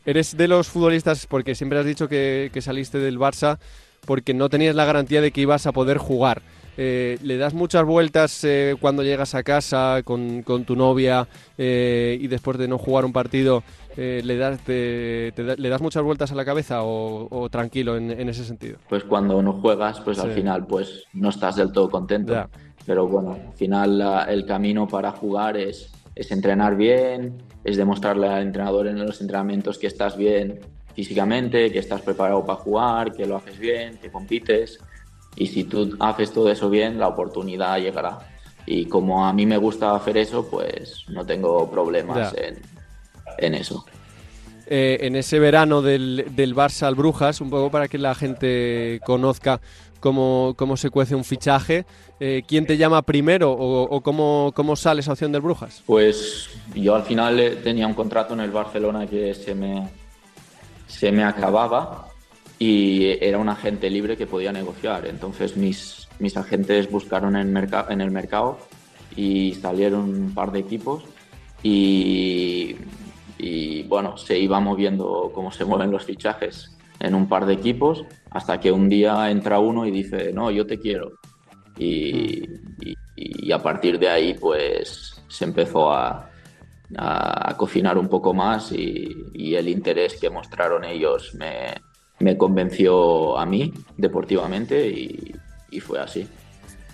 Eres 0.09 0.35
de 0.35 0.47
los 0.47 0.67
futbolistas, 0.69 1.27
porque 1.27 1.53
siempre 1.53 1.77
has 1.77 1.85
dicho 1.85 2.07
que, 2.09 2.49
saliste 2.61 2.97
del 2.97 3.19
Barça, 3.19 3.59
porque 4.07 4.33
no 4.33 4.49
tenías 4.49 4.73
la 4.73 4.83
garantía 4.83 5.21
de 5.21 5.29
que 5.29 5.41
ibas 5.41 5.67
a 5.67 5.71
poder 5.71 5.99
jugar. 5.99 6.41
Eh, 6.77 7.19
¿Le 7.21 7.37
das 7.37 7.53
muchas 7.53 7.85
vueltas 7.85 8.43
eh, 8.43 8.75
cuando 8.81 9.03
llegas 9.03 9.35
a 9.35 9.43
casa 9.43 10.01
con, 10.03 10.43
tu 10.65 10.75
novia 10.75 11.27
eh, 11.59 12.17
y 12.19 12.25
después 12.25 12.57
de 12.57 12.67
no 12.67 12.79
jugar 12.79 13.05
un 13.05 13.13
partido, 13.13 13.61
¿le, 13.95 14.35
das, 14.35 14.59
¿le 14.67 15.69
das 15.69 15.79
muchas 15.79 16.01
vueltas 16.01 16.31
a 16.31 16.35
la 16.35 16.43
cabeza 16.43 16.79
o, 16.81 17.47
tranquilo 17.51 17.95
en, 17.95 18.29
ese 18.29 18.45
sentido? 18.45 18.77
Pues 18.89 19.03
cuando 19.03 19.43
no 19.43 19.61
juegas, 19.61 19.99
pues 19.99 20.17
al 20.17 20.31
final 20.31 20.65
pues 20.65 21.03
no 21.13 21.29
estás 21.29 21.55
del 21.55 21.71
todo 21.71 21.87
contento. 21.87 22.33
Pero 22.83 23.05
bueno, 23.07 23.33
al 23.33 23.53
final 23.53 24.25
el 24.27 24.47
camino 24.47 24.87
para 24.87 25.11
jugar 25.11 25.55
es, 25.55 25.91
es 26.19 26.31
entrenar 26.31 26.75
bien, 26.75 27.41
es 27.63 27.77
demostrarle 27.77 28.27
al 28.27 28.41
entrenador 28.41 28.87
en 28.87 28.99
los 28.99 29.21
entrenamientos 29.21 29.77
que 29.77 29.87
estás 29.87 30.17
bien 30.17 30.59
físicamente, 30.93 31.71
que 31.71 31.79
estás 31.79 32.01
preparado 32.01 32.45
para 32.45 32.59
jugar, 32.59 33.13
que 33.13 33.25
lo 33.25 33.37
haces 33.37 33.57
bien, 33.57 33.97
que 33.99 34.11
compites. 34.11 34.79
Y 35.37 35.47
si 35.47 35.63
tú 35.63 35.95
haces 36.01 36.33
todo 36.33 36.51
eso 36.51 36.69
bien, 36.69 36.99
la 36.99 37.07
oportunidad 37.07 37.79
llegará. 37.79 38.19
Y 38.65 38.85
como 38.87 39.25
a 39.25 39.31
mí 39.31 39.45
me 39.45 39.55
gusta 39.55 39.95
hacer 39.95 40.17
eso, 40.17 40.45
pues 40.49 41.05
no 41.07 41.25
tengo 41.25 41.71
problemas 41.71 42.35
en, 43.37 43.53
eso. 43.53 43.85
Eh, 44.67 44.97
en 44.99 45.15
ese 45.15 45.39
verano 45.39 45.81
del, 45.81 46.25
del 46.35 46.53
Barça 46.53 46.83
al 46.83 46.95
Brujas, 46.95 47.39
un 47.39 47.49
poco 47.49 47.71
para 47.71 47.87
que 47.87 47.97
la 47.97 48.13
gente 48.13 48.99
conozca 49.05 49.61
cómo, 49.99 50.53
cómo 50.57 50.77
se 50.77 50.89
cuece 50.89 51.15
un 51.15 51.23
fichaje. 51.23 51.85
Eh, 52.19 52.43
¿Quién 52.47 52.65
te 52.65 52.77
llama 52.77 53.01
primero 53.01 53.51
o, 53.51 54.01
cómo, 54.01 54.51
cómo, 54.55 54.75
sale 54.75 55.01
esa 55.01 55.13
opción 55.13 55.31
del 55.31 55.41
Brujas? 55.41 55.83
Pues 55.85 56.49
yo 56.75 56.95
al 56.95 57.03
final 57.03 57.39
eh, 57.39 57.51
tenía 57.57 57.87
un 57.87 57.93
contrato 57.93 58.33
en 58.33 58.41
el 58.41 58.51
Barcelona 58.51 59.07
que 59.07 59.33
se 59.33 59.55
me, 59.55 59.89
se 60.87 61.11
me 61.11 61.23
acababa 61.23 62.07
y 62.57 63.05
era 63.23 63.37
un 63.37 63.49
agente 63.49 63.89
libre 63.89 64.17
que 64.17 64.27
podía 64.27 64.51
negociar. 64.51 65.07
Entonces 65.07 65.55
mis, 65.55 66.07
mis 66.19 66.35
agentes 66.35 66.89
buscaron 66.89 67.35
en, 67.35 67.55
en 67.55 68.01
el 68.01 68.11
mercado 68.11 68.57
y 69.15 69.53
salieron 69.55 70.01
un 70.01 70.33
par 70.33 70.51
de 70.51 70.59
equipos 70.59 71.03
y, 71.63 72.75
y 73.37 73.83
bueno, 73.83 74.17
se 74.17 74.37
iba 74.37 74.59
moviendo 74.59 75.31
cómo 75.33 75.51
se 75.51 75.65
mueven 75.65 75.91
los 75.91 76.05
fichajes 76.05 76.78
en 76.99 77.15
un 77.15 77.27
par 77.27 77.45
de 77.45 77.53
equipos 77.53 78.05
hasta 78.31 78.59
que 78.59 78.71
un 78.71 78.89
día 78.89 79.29
entra 79.31 79.59
uno 79.59 79.85
y 79.85 79.91
dice, 79.91 80.31
no, 80.33 80.51
yo 80.51 80.65
te 80.65 80.79
quiero. 80.79 81.13
Y, 81.77 82.43
y, 83.15 83.51
a 83.51 83.59
partir 83.59 83.97
de 83.97 84.09
ahí 84.09 84.33
pues 84.33 85.23
se 85.27 85.45
empezó 85.45 85.91
a, 85.91 86.29
a, 86.97 87.55
cocinar 87.57 87.97
un 87.97 88.09
poco 88.09 88.33
más 88.33 88.71
y, 88.71 89.55
el 89.55 89.67
interés 89.67 90.17
que 90.19 90.29
mostraron 90.29 90.83
ellos 90.83 91.33
me, 91.35 91.73
me 92.19 92.37
convenció 92.37 93.37
a 93.37 93.45
mí 93.45 93.73
deportivamente 93.97 94.87
y, 94.89 95.79
fue 95.79 95.99
así. 95.99 96.27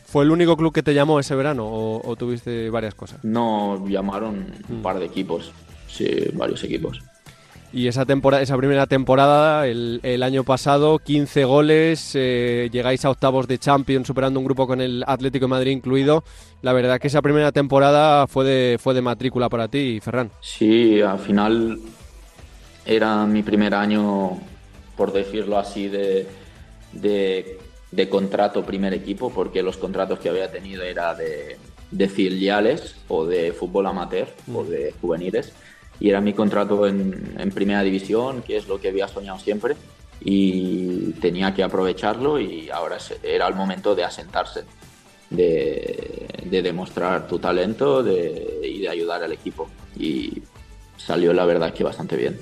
¿Fue 0.05 0.23
el 0.23 0.31
único 0.31 0.55
club 0.55 0.73
que 0.73 0.83
te 0.83 0.93
llamó 0.93 1.19
ese 1.19 1.33
verano 1.33 1.67
o, 1.67 2.15
tuviste 2.15 2.69
varias 2.69 2.93
cosas? 2.93 3.23
No, 3.23 3.87
llamaron 3.87 4.51
un 4.69 4.79
mm. 4.79 4.81
par 4.81 4.99
de 4.99 5.05
equipos, 5.05 5.51
sí, 5.87 6.29
varios 6.33 6.63
equipos. 6.63 7.01
Y 7.75 7.89
esa, 7.89 8.05
temporada, 8.05 8.41
esa 8.41 8.55
primera 8.55 8.88
temporada, 8.88 9.67
el, 9.67 10.23
año 10.23 10.45
pasado, 10.45 10.97
15 10.97 11.43
goles, 11.43 12.11
eh, 12.13 12.69
llegáis 12.71 13.03
a 13.03 13.09
octavos 13.09 13.49
de 13.49 13.57
Champions, 13.57 14.07
superando 14.07 14.39
un 14.39 14.45
grupo 14.45 14.65
con 14.65 14.79
el 14.79 15.03
Atlético 15.05 15.43
de 15.43 15.49
Madrid 15.49 15.71
incluido. 15.73 16.23
La 16.61 16.71
verdad 16.71 17.01
que 17.01 17.07
esa 17.07 17.21
primera 17.21 17.51
temporada 17.51 18.27
fue 18.27 18.45
de, 18.45 18.77
fue 18.79 18.93
de 18.93 19.01
matrícula 19.01 19.49
para 19.49 19.67
ti, 19.67 19.99
Ferran. 19.99 20.31
Sí, 20.39 21.01
al 21.01 21.19
final 21.19 21.79
era 22.85 23.25
mi 23.25 23.43
primer 23.43 23.73
año, 23.73 24.39
por 24.95 25.11
decirlo 25.11 25.59
así, 25.59 25.89
de, 25.89 26.27
de, 26.93 28.09
contrato 28.09 28.63
primer 28.63 28.93
equipo, 28.93 29.33
porque 29.33 29.61
los 29.61 29.75
contratos 29.75 30.19
que 30.19 30.29
había 30.29 30.49
tenido 30.49 30.81
era 30.81 31.13
de 31.13 32.07
filiales 32.07 32.95
o 33.09 33.25
de 33.25 33.51
fútbol 33.51 33.88
amateur 33.88 34.29
o 34.53 34.63
de 34.63 34.93
juveniles 35.01 35.51
y 35.99 36.10
era 36.10 36.21
mi 36.21 36.34
contrato 36.34 36.88
en, 36.88 37.36
en, 37.38 37.51
primera 37.51 37.81
división, 37.84 38.41
que 38.41 38.58
es 38.58 38.67
lo 38.67 38.79
que 38.79 38.89
había 38.89 39.08
soñado 39.08 39.39
siempre 39.39 39.75
y 40.21 41.12
tenía 41.21 41.53
que 41.53 41.63
aprovecharlo 41.63 42.39
y 42.39 42.69
ahora 42.69 42.97
era 43.23 43.47
el 43.47 43.55
momento 43.55 43.95
de 43.95 44.03
asentarse, 44.03 44.63
de, 45.29 46.27
de 46.43 46.62
demostrar 46.62 47.27
tu 47.27 47.39
talento 47.39 48.03
de, 48.03 48.62
y 48.63 48.81
de 48.81 48.89
ayudar 48.89 49.23
al 49.23 49.31
equipo 49.31 49.69
y 49.97 50.41
salió 50.97 51.34
la 51.34 51.45
verdad 51.45 51.73
que 51.73 51.84
bastante 51.84 52.15
bien. 52.15 52.39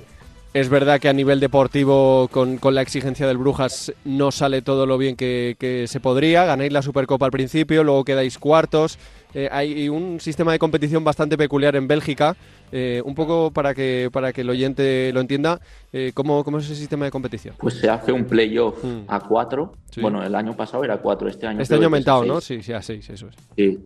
Es 0.54 0.70
verdad 0.70 1.00
que 1.00 1.10
a 1.10 1.13
nivel 1.13 1.39
deportivo, 1.39 2.28
con, 2.32 2.58
con, 2.58 2.76
la 2.76 2.84
exigencia 2.84 3.26
del 3.26 3.39
Brujas, 3.39 3.92
no 4.06 4.32
sale 4.32 4.62
todo 4.62 4.86
lo 4.86 5.00
bien 5.00 5.16
que, 5.16 5.56
que, 5.58 5.88
se 5.88 6.00
podría. 6.00 6.46
Ganáis 6.46 6.72
la 6.72 6.84
Supercopa 6.84 7.26
al 7.26 7.32
principio, 7.32 7.84
luego 7.84 8.06
quedáis 8.06 8.38
cuartos. 8.38 9.00
Eh, 9.34 9.50
hay 9.52 9.89
un 9.89 10.20
sistema 10.20 10.52
de 10.52 10.60
competición 10.60 11.04
bastante 11.04 11.39
peculiar 11.39 11.76
en 11.76 11.88
Bélgica. 11.88 12.38
Eh, 12.76 13.04
un 13.06 13.14
poco 13.14 13.52
para 13.52 13.76
que, 13.76 14.10
para 14.12 14.34
que 14.34 14.42
el 14.42 14.50
oyente 14.50 15.12
lo 15.14 15.22
entienda, 15.22 15.62
eh, 15.92 16.12
¿cómo, 16.14 16.44
¿cómo, 16.44 16.58
es 16.58 16.66
ese 16.66 16.76
sistema 16.76 17.06
de 17.06 17.12
competición? 17.12 17.56
Pues 17.60 17.76
se 17.76 17.88
hace 17.88 18.12
un 18.12 18.26
playoff 18.26 18.84
mm. 18.84 19.04
a 19.08 19.20
cuatro. 19.20 19.74
Sí. 19.92 20.02
Bueno, 20.02 20.24
el 20.24 20.34
año 20.34 20.56
pasado 20.56 20.84
era 20.84 20.98
cuatro, 20.98 21.30
este 21.30 21.46
año. 21.46 21.62
Este 21.62 21.76
año 21.76 21.86
aumentado, 21.86 22.26
¿no? 22.26 22.42
Sí, 22.42 22.64
sí, 22.64 22.74
a 22.74 22.82
seis, 22.82 23.08
eso 23.10 23.28
es. 23.28 23.36
Sí 23.56 23.80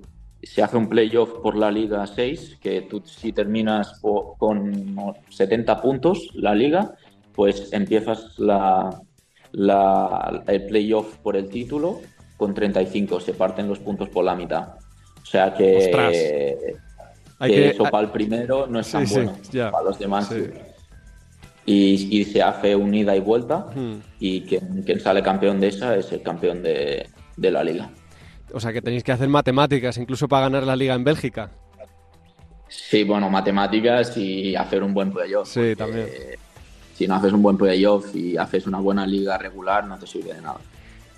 se 0.43 0.61
hace 0.61 0.77
un 0.77 0.87
playoff 0.87 1.31
por 1.41 1.55
la 1.55 1.71
Liga 1.71 2.05
6, 2.05 2.59
que 2.61 2.81
tú 2.81 3.01
si 3.05 3.33
terminas 3.33 3.99
con 4.01 5.15
70 5.29 5.81
puntos 5.81 6.29
la 6.35 6.53
liga, 6.53 6.93
pues 7.33 7.73
empiezas 7.73 8.37
la, 8.37 9.01
la, 9.51 10.43
el 10.47 10.65
playoff 10.65 11.17
por 11.17 11.35
el 11.35 11.49
título 11.49 12.01
con 12.37 12.53
35, 12.53 13.19
se 13.19 13.33
parten 13.33 13.67
los 13.67 13.79
puntos 13.79 14.09
por 14.09 14.23
la 14.23 14.35
mitad. 14.35 14.75
O 15.21 15.25
sea 15.25 15.53
que, 15.53 16.75
que, 17.39 17.47
que 17.47 17.69
eso 17.69 17.83
para 17.83 18.05
el 18.05 18.11
primero 18.11 18.67
no 18.67 18.79
es 18.79 18.91
tan 18.91 19.07
sí, 19.07 19.13
bueno, 19.13 19.37
sí, 19.41 19.51
yeah. 19.51 19.71
para 19.71 19.83
los 19.83 19.99
demás. 19.99 20.27
Sí. 20.29 20.45
Y, 21.65 22.19
y, 22.19 22.23
se 22.23 22.41
hace 22.41 22.75
un 22.75 22.93
ida 22.93 23.13
y 23.15 23.19
vuelta 23.19 23.67
hmm. 23.75 23.95
y 24.21 24.41
quien, 24.41 24.83
quien, 24.83 25.01
sale 25.01 25.21
campeón 25.21 25.59
de 25.59 25.67
esa 25.67 25.97
es 25.97 26.11
el 26.13 26.21
campeón 26.21 26.63
de, 26.63 27.09
de 27.35 27.51
la 27.51 27.63
liga. 27.63 27.89
O 28.53 28.59
sea 28.59 28.71
que 28.71 28.81
tenéis 28.81 29.03
que 29.03 29.11
hacer 29.11 29.27
matemáticas 29.27 29.97
incluso 29.97 30.29
para 30.29 30.43
ganar 30.43 30.63
la 30.63 30.75
liga 30.75 30.95
en 30.95 31.03
Bélgica. 31.03 31.51
Sí, 32.69 33.03
bueno, 33.03 33.29
matemáticas 33.29 34.15
y 34.17 34.55
hacer 34.55 34.83
un 34.83 34.93
buen 34.93 35.11
playoff. 35.11 35.49
Sí, 35.49 35.75
también. 35.75 36.07
Si 36.95 37.07
no 37.07 37.15
haces 37.15 37.31
un 37.33 37.43
buen 37.43 37.57
playoff 37.57 38.15
y 38.15 38.37
haces 38.37 38.65
una 38.65 38.79
buena 38.79 39.05
liga 39.05 39.37
regular, 39.37 39.85
no 39.85 39.97
te 39.97 40.07
sirve 40.07 40.33
de 40.33 40.41
nada. 40.41 40.59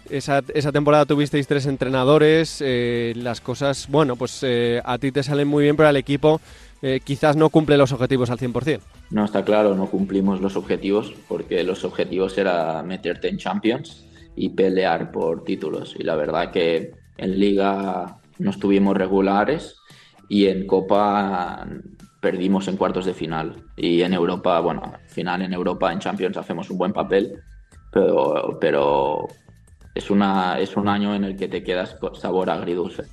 Esa, 0.10 0.42
esa 0.54 0.72
temporada 0.72 1.06
tuvisteis 1.06 1.48
tres 1.48 1.68
entrenadores, 1.68 2.64
eh, 2.66 3.14
las 3.16 3.42
cosas, 3.42 3.88
bueno, 3.90 4.16
pues 4.16 4.40
eh, 4.42 4.82
a 4.84 4.98
ti 4.98 5.12
te 5.12 5.22
salen 5.22 5.48
muy 5.48 5.64
bien, 5.64 5.76
pero 5.76 5.88
al 5.88 5.98
equipo 5.98 6.42
eh, 6.82 7.00
quizás 7.04 7.36
no 7.36 7.50
cumple 7.50 7.78
los 7.78 7.92
objetivos 7.92 8.30
al 8.32 8.40
100%. 8.40 8.80
No, 9.12 9.26
está 9.26 9.44
claro, 9.44 9.76
no 9.76 9.88
cumplimos 9.88 10.42
los 10.42 10.56
objetivos, 10.56 11.14
porque 11.28 11.64
los 11.64 11.84
objetivos 11.84 12.38
era 12.38 12.82
meterte 12.82 13.28
en 13.28 13.38
Champions 13.38 14.06
y 14.36 14.50
pelear 14.50 15.12
por 15.12 15.44
títulos. 15.44 15.96
Y 15.98 16.04
la 16.04 16.16
verdad 16.16 16.52
que 16.52 16.92
en 17.18 17.40
liga 17.40 18.18
no 18.40 18.50
estuvimos 18.50 18.98
regulares 18.98 19.76
y 20.28 20.48
en 20.48 20.66
Copa 20.66 21.68
perdimos 22.22 22.68
en 22.68 22.78
cuartos 22.78 23.06
de 23.06 23.14
final. 23.14 23.64
Y 23.76 24.02
en 24.02 24.14
Europa, 24.14 24.60
bueno, 24.60 24.94
final 25.08 25.42
en 25.42 25.54
Europa, 25.54 25.92
en 25.92 26.00
Champions 26.00 26.38
hacemos 26.38 26.70
un 26.70 26.78
buen 26.78 26.94
papel, 26.94 27.42
pero, 27.92 28.58
pero 28.60 29.28
es, 29.94 30.10
una, 30.10 30.60
es 30.60 30.76
un 30.78 30.88
año 30.88 31.16
en 31.16 31.24
el 31.24 31.36
que 31.36 31.48
te 31.48 31.64
quedas 31.64 31.96
con 31.96 32.16
sabor 32.16 32.50
agridulce. 32.50 33.04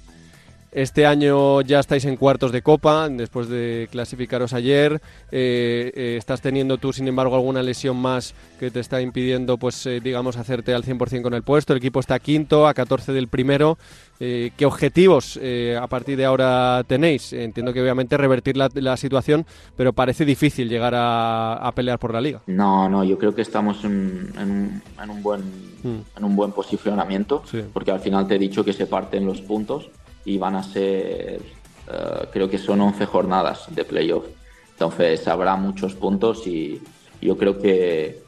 Este 0.77 1.07
año 1.07 1.63
ya 1.63 1.81
estáis 1.81 2.05
en 2.05 2.17
cuartos 2.17 2.53
de 2.53 2.61
copa, 2.61 3.09
después 3.09 3.49
de 3.49 3.89
clasificaros 3.91 4.53
ayer. 4.53 5.01
Eh, 5.33 5.91
eh, 5.95 6.17
estás 6.19 6.43
teniendo 6.43 6.77
tú, 6.77 6.93
sin 6.93 7.09
embargo, 7.09 7.35
alguna 7.35 7.63
lesión 7.63 7.97
más 7.97 8.35
que 8.61 8.71
te 8.71 8.81
está 8.81 9.01
impidiendo, 9.01 9.57
pues, 9.57 9.87
eh, 9.87 10.01
digamos, 10.01 10.37
hacerte 10.37 10.75
al 10.75 10.85
100% 10.85 11.23
con 11.23 11.33
el 11.33 11.43
puesto. 11.43 11.73
El 11.73 11.79
equipo 11.79 11.99
está 11.99 12.19
quinto, 12.19 12.69
a 12.69 12.75
14 12.75 13.15
del 13.15 13.29
primero. 13.29 13.79
¿Qué 14.19 14.65
objetivos 14.65 15.39
a 15.79 15.87
partir 15.89 16.17
de 16.17 16.25
ahora 16.25 16.83
tenéis? 16.87 17.35
Entiendo 17.35 17.75
que 17.75 17.83
obviamente 17.83 18.17
revertir 18.17 18.57
la, 18.57 18.71
la 18.75 18.97
situación, 18.97 19.45
pero 19.77 19.93
parece 19.93 20.25
difícil 20.25 20.71
llegar 20.71 20.95
a, 20.95 21.55
a, 21.55 21.73
pelear 21.73 21.99
por 21.99 22.15
la 22.15 22.21
liga. 22.23 22.41
No, 22.47 22.89
no, 22.89 23.05
yo 23.05 23.19
creo 23.19 23.35
que 23.35 23.43
estamos 23.43 23.85
en, 23.85 24.33
en, 24.39 24.83
en 25.03 25.11
un, 25.11 25.23
buen, 25.23 25.41
mm. 25.83 26.01
en 26.17 26.25
un 26.25 26.35
buen 26.35 26.53
posicionamiento, 26.53 27.43
sí. 27.51 27.63
porque 27.73 27.91
al 27.91 28.01
final 28.01 28.27
te 28.27 28.37
he 28.37 28.39
dicho 28.39 28.65
que 28.65 28.73
se 28.73 28.87
parten 28.87 29.27
los 29.27 29.43
puntos 29.43 29.91
y 30.27 30.37
van 30.37 30.57
a 30.57 30.63
ser, 30.63 31.41
uh, 31.89 32.27
creo 32.31 32.51
que 32.51 32.59
son 32.59 32.83
11 32.83 33.07
jornadas 33.07 33.65
de 33.71 33.85
playoff. 33.85 34.27
Entonces 34.73 35.27
habrá 35.27 35.57
muchos 35.57 35.95
puntos 35.95 36.47
y 36.47 36.83
yo 37.23 37.39
creo 37.39 37.59
que, 37.59 38.23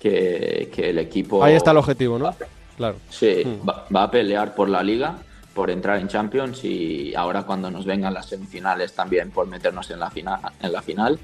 que, 0.00 0.70
que 0.74 0.90
el 0.90 0.98
equipo... 0.98 1.44
Ahí 1.44 1.54
está 1.54 1.70
el 1.70 1.76
objetivo, 1.76 2.18
¿no? 2.18 2.34
Claro. 2.76 2.96
Sí, 3.10 3.44
hmm. 3.44 3.68
va, 3.68 3.86
va, 3.94 4.02
a 4.04 4.10
pelear 4.10 4.54
por 4.56 4.68
la 4.68 4.82
liga, 4.82 5.18
por 5.54 5.70
entrar 5.70 6.00
en 6.00 6.08
Champions 6.08 6.64
y 6.64 7.14
ahora 7.14 7.44
cuando 7.44 7.70
nos 7.70 7.84
vengan 7.84 8.14
las 8.14 8.26
semifinales 8.26 8.94
también 8.94 9.30
por 9.30 9.46
meternos 9.46 9.90
en 9.90 10.00
la 10.00 10.10
final. 10.10 10.40
En 10.60 10.72
la 10.72 10.82
final 10.82 11.20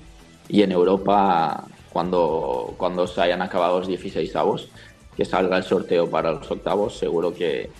y 0.48 0.62
en 0.62 0.70
Europa 0.70 1.64
cuando, 1.90 2.74
cuando 2.76 3.06
se 3.06 3.20
hayan 3.20 3.42
acabado 3.42 3.78
los 3.78 3.88
16 3.88 4.36
avos, 4.36 4.68
que 5.16 5.24
salga 5.24 5.56
el 5.56 5.64
sorteo 5.64 6.08
para 6.08 6.32
los 6.32 6.48
octavos, 6.50 6.96
seguro 6.96 7.34
que, 7.34 7.70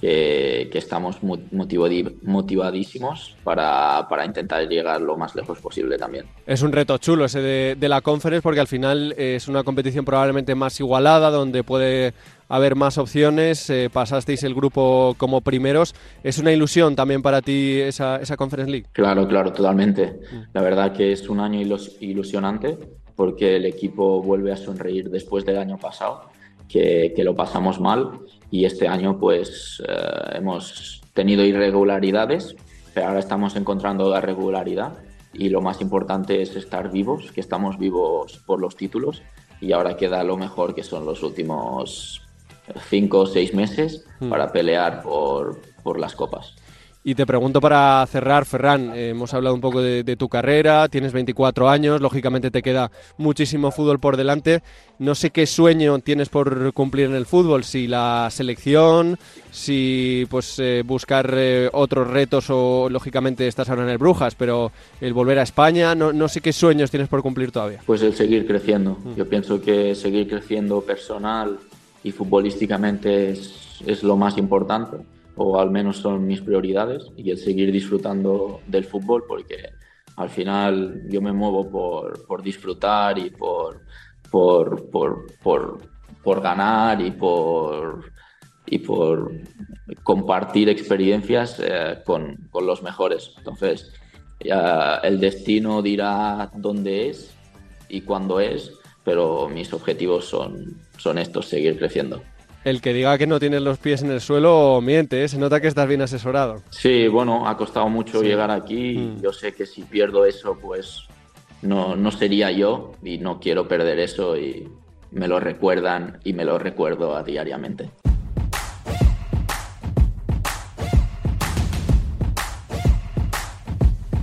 que, 0.00 0.68
que 0.72 0.78
estamos 0.78 1.18
motivadísimos 1.22 3.36
para, 3.44 4.06
para, 4.08 4.24
intentar 4.24 4.66
llegar 4.66 5.00
lo 5.00 5.16
más 5.16 5.34
lejos 5.34 5.60
posible 5.60 5.98
también. 5.98 6.26
Es 6.46 6.62
un 6.62 6.72
reto 6.72 6.96
chulo 6.98 7.26
ese 7.26 7.40
de, 7.40 7.76
de, 7.78 7.88
la 7.88 8.00
conference 8.00 8.42
porque 8.42 8.60
al 8.60 8.66
final 8.66 9.14
es 9.18 9.46
una 9.46 9.62
competición 9.62 10.04
probablemente 10.04 10.54
más 10.54 10.80
igualada, 10.80 11.30
donde 11.30 11.62
puede 11.62 12.14
haber 12.48 12.76
más 12.76 12.98
opciones, 12.98 13.68
eh, 13.70 13.90
pasasteis 13.92 14.42
el 14.42 14.54
grupo 14.54 15.14
como 15.18 15.40
primeros. 15.40 15.94
¿Es 16.24 16.38
una 16.38 16.52
ilusión 16.52 16.96
también 16.96 17.22
para 17.22 17.42
ti 17.42 17.78
esa, 17.80 18.16
esa 18.16 18.36
Conference 18.36 18.70
League? 18.70 18.86
Claro, 18.92 19.28
claro, 19.28 19.52
totalmente. 19.52 20.20
La 20.52 20.62
verdad 20.62 20.92
que 20.92 21.12
es 21.12 21.28
un 21.28 21.40
año 21.40 21.60
ilusionante 22.00 22.78
porque 23.14 23.56
el 23.56 23.66
equipo 23.66 24.22
vuelve 24.22 24.50
a 24.50 24.56
sonreír 24.56 25.10
después 25.10 25.44
del 25.44 25.58
año 25.58 25.76
pasado, 25.76 26.29
que, 26.70 27.12
que 27.14 27.24
lo 27.24 27.34
pasamos 27.34 27.80
mal 27.80 28.20
y 28.50 28.64
este 28.64 28.88
año 28.88 29.18
pues 29.18 29.82
eh, 29.86 30.36
hemos 30.36 31.02
tenido 31.14 31.44
irregularidades, 31.44 32.56
pero 32.94 33.08
ahora 33.08 33.20
estamos 33.20 33.56
encontrando 33.56 34.08
la 34.08 34.20
regularidad 34.20 34.98
y 35.32 35.48
lo 35.48 35.60
más 35.60 35.80
importante 35.80 36.42
es 36.42 36.56
estar 36.56 36.90
vivos, 36.90 37.32
que 37.32 37.40
estamos 37.40 37.78
vivos 37.78 38.42
por 38.46 38.60
los 38.60 38.76
títulos 38.76 39.22
y 39.60 39.72
ahora 39.72 39.96
queda 39.96 40.24
lo 40.24 40.36
mejor 40.36 40.74
que 40.74 40.82
son 40.82 41.04
los 41.04 41.22
últimos 41.22 42.22
cinco 42.88 43.20
o 43.20 43.26
seis 43.26 43.52
meses 43.52 44.04
hmm. 44.20 44.28
para 44.30 44.52
pelear 44.52 45.02
por, 45.02 45.60
por 45.82 45.98
las 45.98 46.14
copas. 46.14 46.54
Y 47.02 47.14
te 47.14 47.24
pregunto 47.24 47.62
para 47.62 48.06
cerrar, 48.06 48.44
Ferran, 48.44 48.92
eh, 48.94 49.08
hemos 49.08 49.32
hablado 49.32 49.54
un 49.54 49.62
poco 49.62 49.80
de, 49.80 50.04
de, 50.04 50.16
tu 50.16 50.28
carrera, 50.28 50.86
tienes 50.90 51.14
24 51.14 51.70
años, 51.70 52.02
lógicamente 52.02 52.50
te 52.50 52.60
queda 52.60 52.90
muchísimo 53.16 53.70
fútbol 53.70 53.98
por 53.98 54.18
delante. 54.18 54.62
No 54.98 55.14
sé 55.14 55.30
qué 55.30 55.46
sueño 55.46 55.98
tienes 56.00 56.28
por 56.28 56.74
cumplir 56.74 57.06
en 57.06 57.14
el 57.14 57.24
fútbol, 57.24 57.64
si 57.64 57.86
la 57.86 58.28
selección, 58.30 59.18
si 59.50 60.26
pues 60.28 60.58
eh, 60.58 60.82
buscar 60.84 61.32
eh, 61.34 61.70
otros 61.72 62.06
retos 62.06 62.50
o 62.50 62.90
lógicamente 62.90 63.48
estás 63.48 63.70
ahora 63.70 63.84
en 63.84 63.88
el 63.88 63.96
Brujas, 63.98 64.34
pero 64.34 64.70
el 65.00 65.14
volver 65.14 65.38
a 65.38 65.42
España, 65.42 65.94
no, 65.94 66.12
no 66.12 66.28
sé 66.28 66.42
qué 66.42 66.52
sueños 66.52 66.90
tienes 66.90 67.08
por 67.08 67.22
cumplir 67.22 67.50
todavía. 67.50 67.80
Pues 67.86 68.02
el 68.02 68.14
seguir 68.14 68.46
creciendo. 68.46 68.98
Mm. 69.02 69.14
Yo 69.16 69.26
pienso 69.26 69.62
que 69.62 69.94
seguir 69.94 70.28
creciendo 70.28 70.82
personal 70.82 71.58
y 72.04 72.12
futbolísticamente 72.12 73.30
es, 73.30 73.80
es 73.86 74.02
lo 74.02 74.18
más 74.18 74.36
importante 74.36 74.98
o 75.42 75.58
al 75.58 75.70
menos 75.70 75.96
son 75.96 76.26
mis 76.26 76.42
prioridades, 76.42 77.10
y 77.16 77.30
el 77.30 77.38
seguir 77.38 77.72
disfrutando 77.72 78.60
del 78.66 78.84
fútbol, 78.84 79.24
porque 79.26 79.70
al 80.16 80.28
final 80.28 81.04
yo 81.08 81.22
me 81.22 81.32
muevo 81.32 81.70
por, 81.70 82.26
por 82.26 82.42
disfrutar 82.42 83.18
y 83.18 83.30
por, 83.30 83.80
por, 84.30 84.90
por, 84.90 85.26
por, 86.22 86.40
ganar 86.42 87.00
y 87.00 87.12
por, 87.12 88.12
y 88.66 88.80
por 88.80 89.32
compartir 90.02 90.68
experiencias 90.68 91.58
eh, 91.58 92.02
con, 92.04 92.36
con, 92.50 92.66
los 92.66 92.82
mejores. 92.82 93.32
Entonces, 93.38 93.94
el 94.40 95.20
destino 95.20 95.80
dirá 95.80 96.50
dónde 96.54 97.08
es 97.08 97.34
y 97.88 98.02
cuándo 98.02 98.40
es, 98.40 98.74
pero 99.04 99.48
mis 99.48 99.72
objetivos 99.72 100.26
son, 100.26 100.82
son 100.98 101.16
estos, 101.16 101.48
seguir 101.48 101.78
creciendo. 101.78 102.20
El 102.64 102.82
que 102.82 102.92
diga 102.92 103.16
que 103.16 103.26
no 103.26 103.40
tienes 103.40 103.62
los 103.62 103.78
pies 103.78 104.02
en 104.02 104.10
el 104.10 104.20
suelo 104.20 104.80
miente, 104.82 105.24
¿eh? 105.24 105.28
se 105.28 105.38
nota 105.38 105.60
que 105.60 105.68
estás 105.68 105.88
bien 105.88 106.02
asesorado. 106.02 106.62
Sí, 106.70 107.08
bueno, 107.08 107.48
ha 107.48 107.56
costado 107.56 107.88
mucho 107.88 108.22
llegar 108.22 108.50
aquí. 108.50 108.98
Mm. 108.98 109.22
Yo 109.22 109.32
sé 109.32 109.54
que 109.54 109.64
si 109.64 109.82
pierdo 109.82 110.26
eso, 110.26 110.58
pues 110.60 111.04
no, 111.62 111.96
no 111.96 112.10
sería 112.10 112.50
yo 112.50 112.92
y 113.02 113.18
no 113.18 113.40
quiero 113.40 113.66
perder 113.66 113.98
eso 113.98 114.36
y 114.36 114.68
me 115.10 115.26
lo 115.26 115.40
recuerdan 115.40 116.20
y 116.22 116.34
me 116.34 116.44
lo 116.44 116.58
recuerdo 116.58 117.16
a 117.16 117.22
diariamente. 117.22 117.90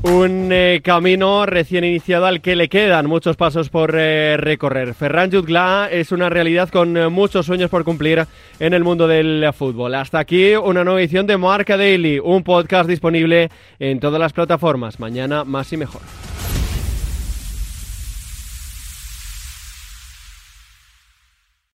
Un 0.07 0.49
eh, 0.53 0.79
camino 0.81 1.45
recién 1.45 1.83
iniciado 1.83 2.27
al 2.27 2.39
que 2.39 2.55
le 2.55 2.69
quedan 2.69 3.07
muchos 3.07 3.35
pasos 3.35 3.69
por 3.69 3.93
eh, 3.97 4.37
recorrer. 4.37 4.93
Ferran 4.93 5.29
Jutgla 5.29 5.89
es 5.91 6.13
una 6.13 6.29
realidad 6.29 6.69
con 6.69 6.95
eh, 6.95 7.09
muchos 7.09 7.45
sueños 7.45 7.69
por 7.69 7.83
cumplir 7.83 8.25
en 8.57 8.73
el 8.73 8.85
mundo 8.85 9.05
del 9.05 9.51
fútbol. 9.53 9.95
Hasta 9.95 10.19
aquí 10.19 10.55
una 10.55 10.85
nueva 10.85 11.01
edición 11.01 11.27
de 11.27 11.35
Marca 11.35 11.75
Daily, 11.75 12.19
un 12.19 12.43
podcast 12.43 12.89
disponible 12.89 13.49
en 13.79 13.99
todas 13.99 14.19
las 14.19 14.31
plataformas. 14.31 14.97
Mañana 14.97 15.43
más 15.43 15.73
y 15.73 15.77
mejor. 15.77 16.01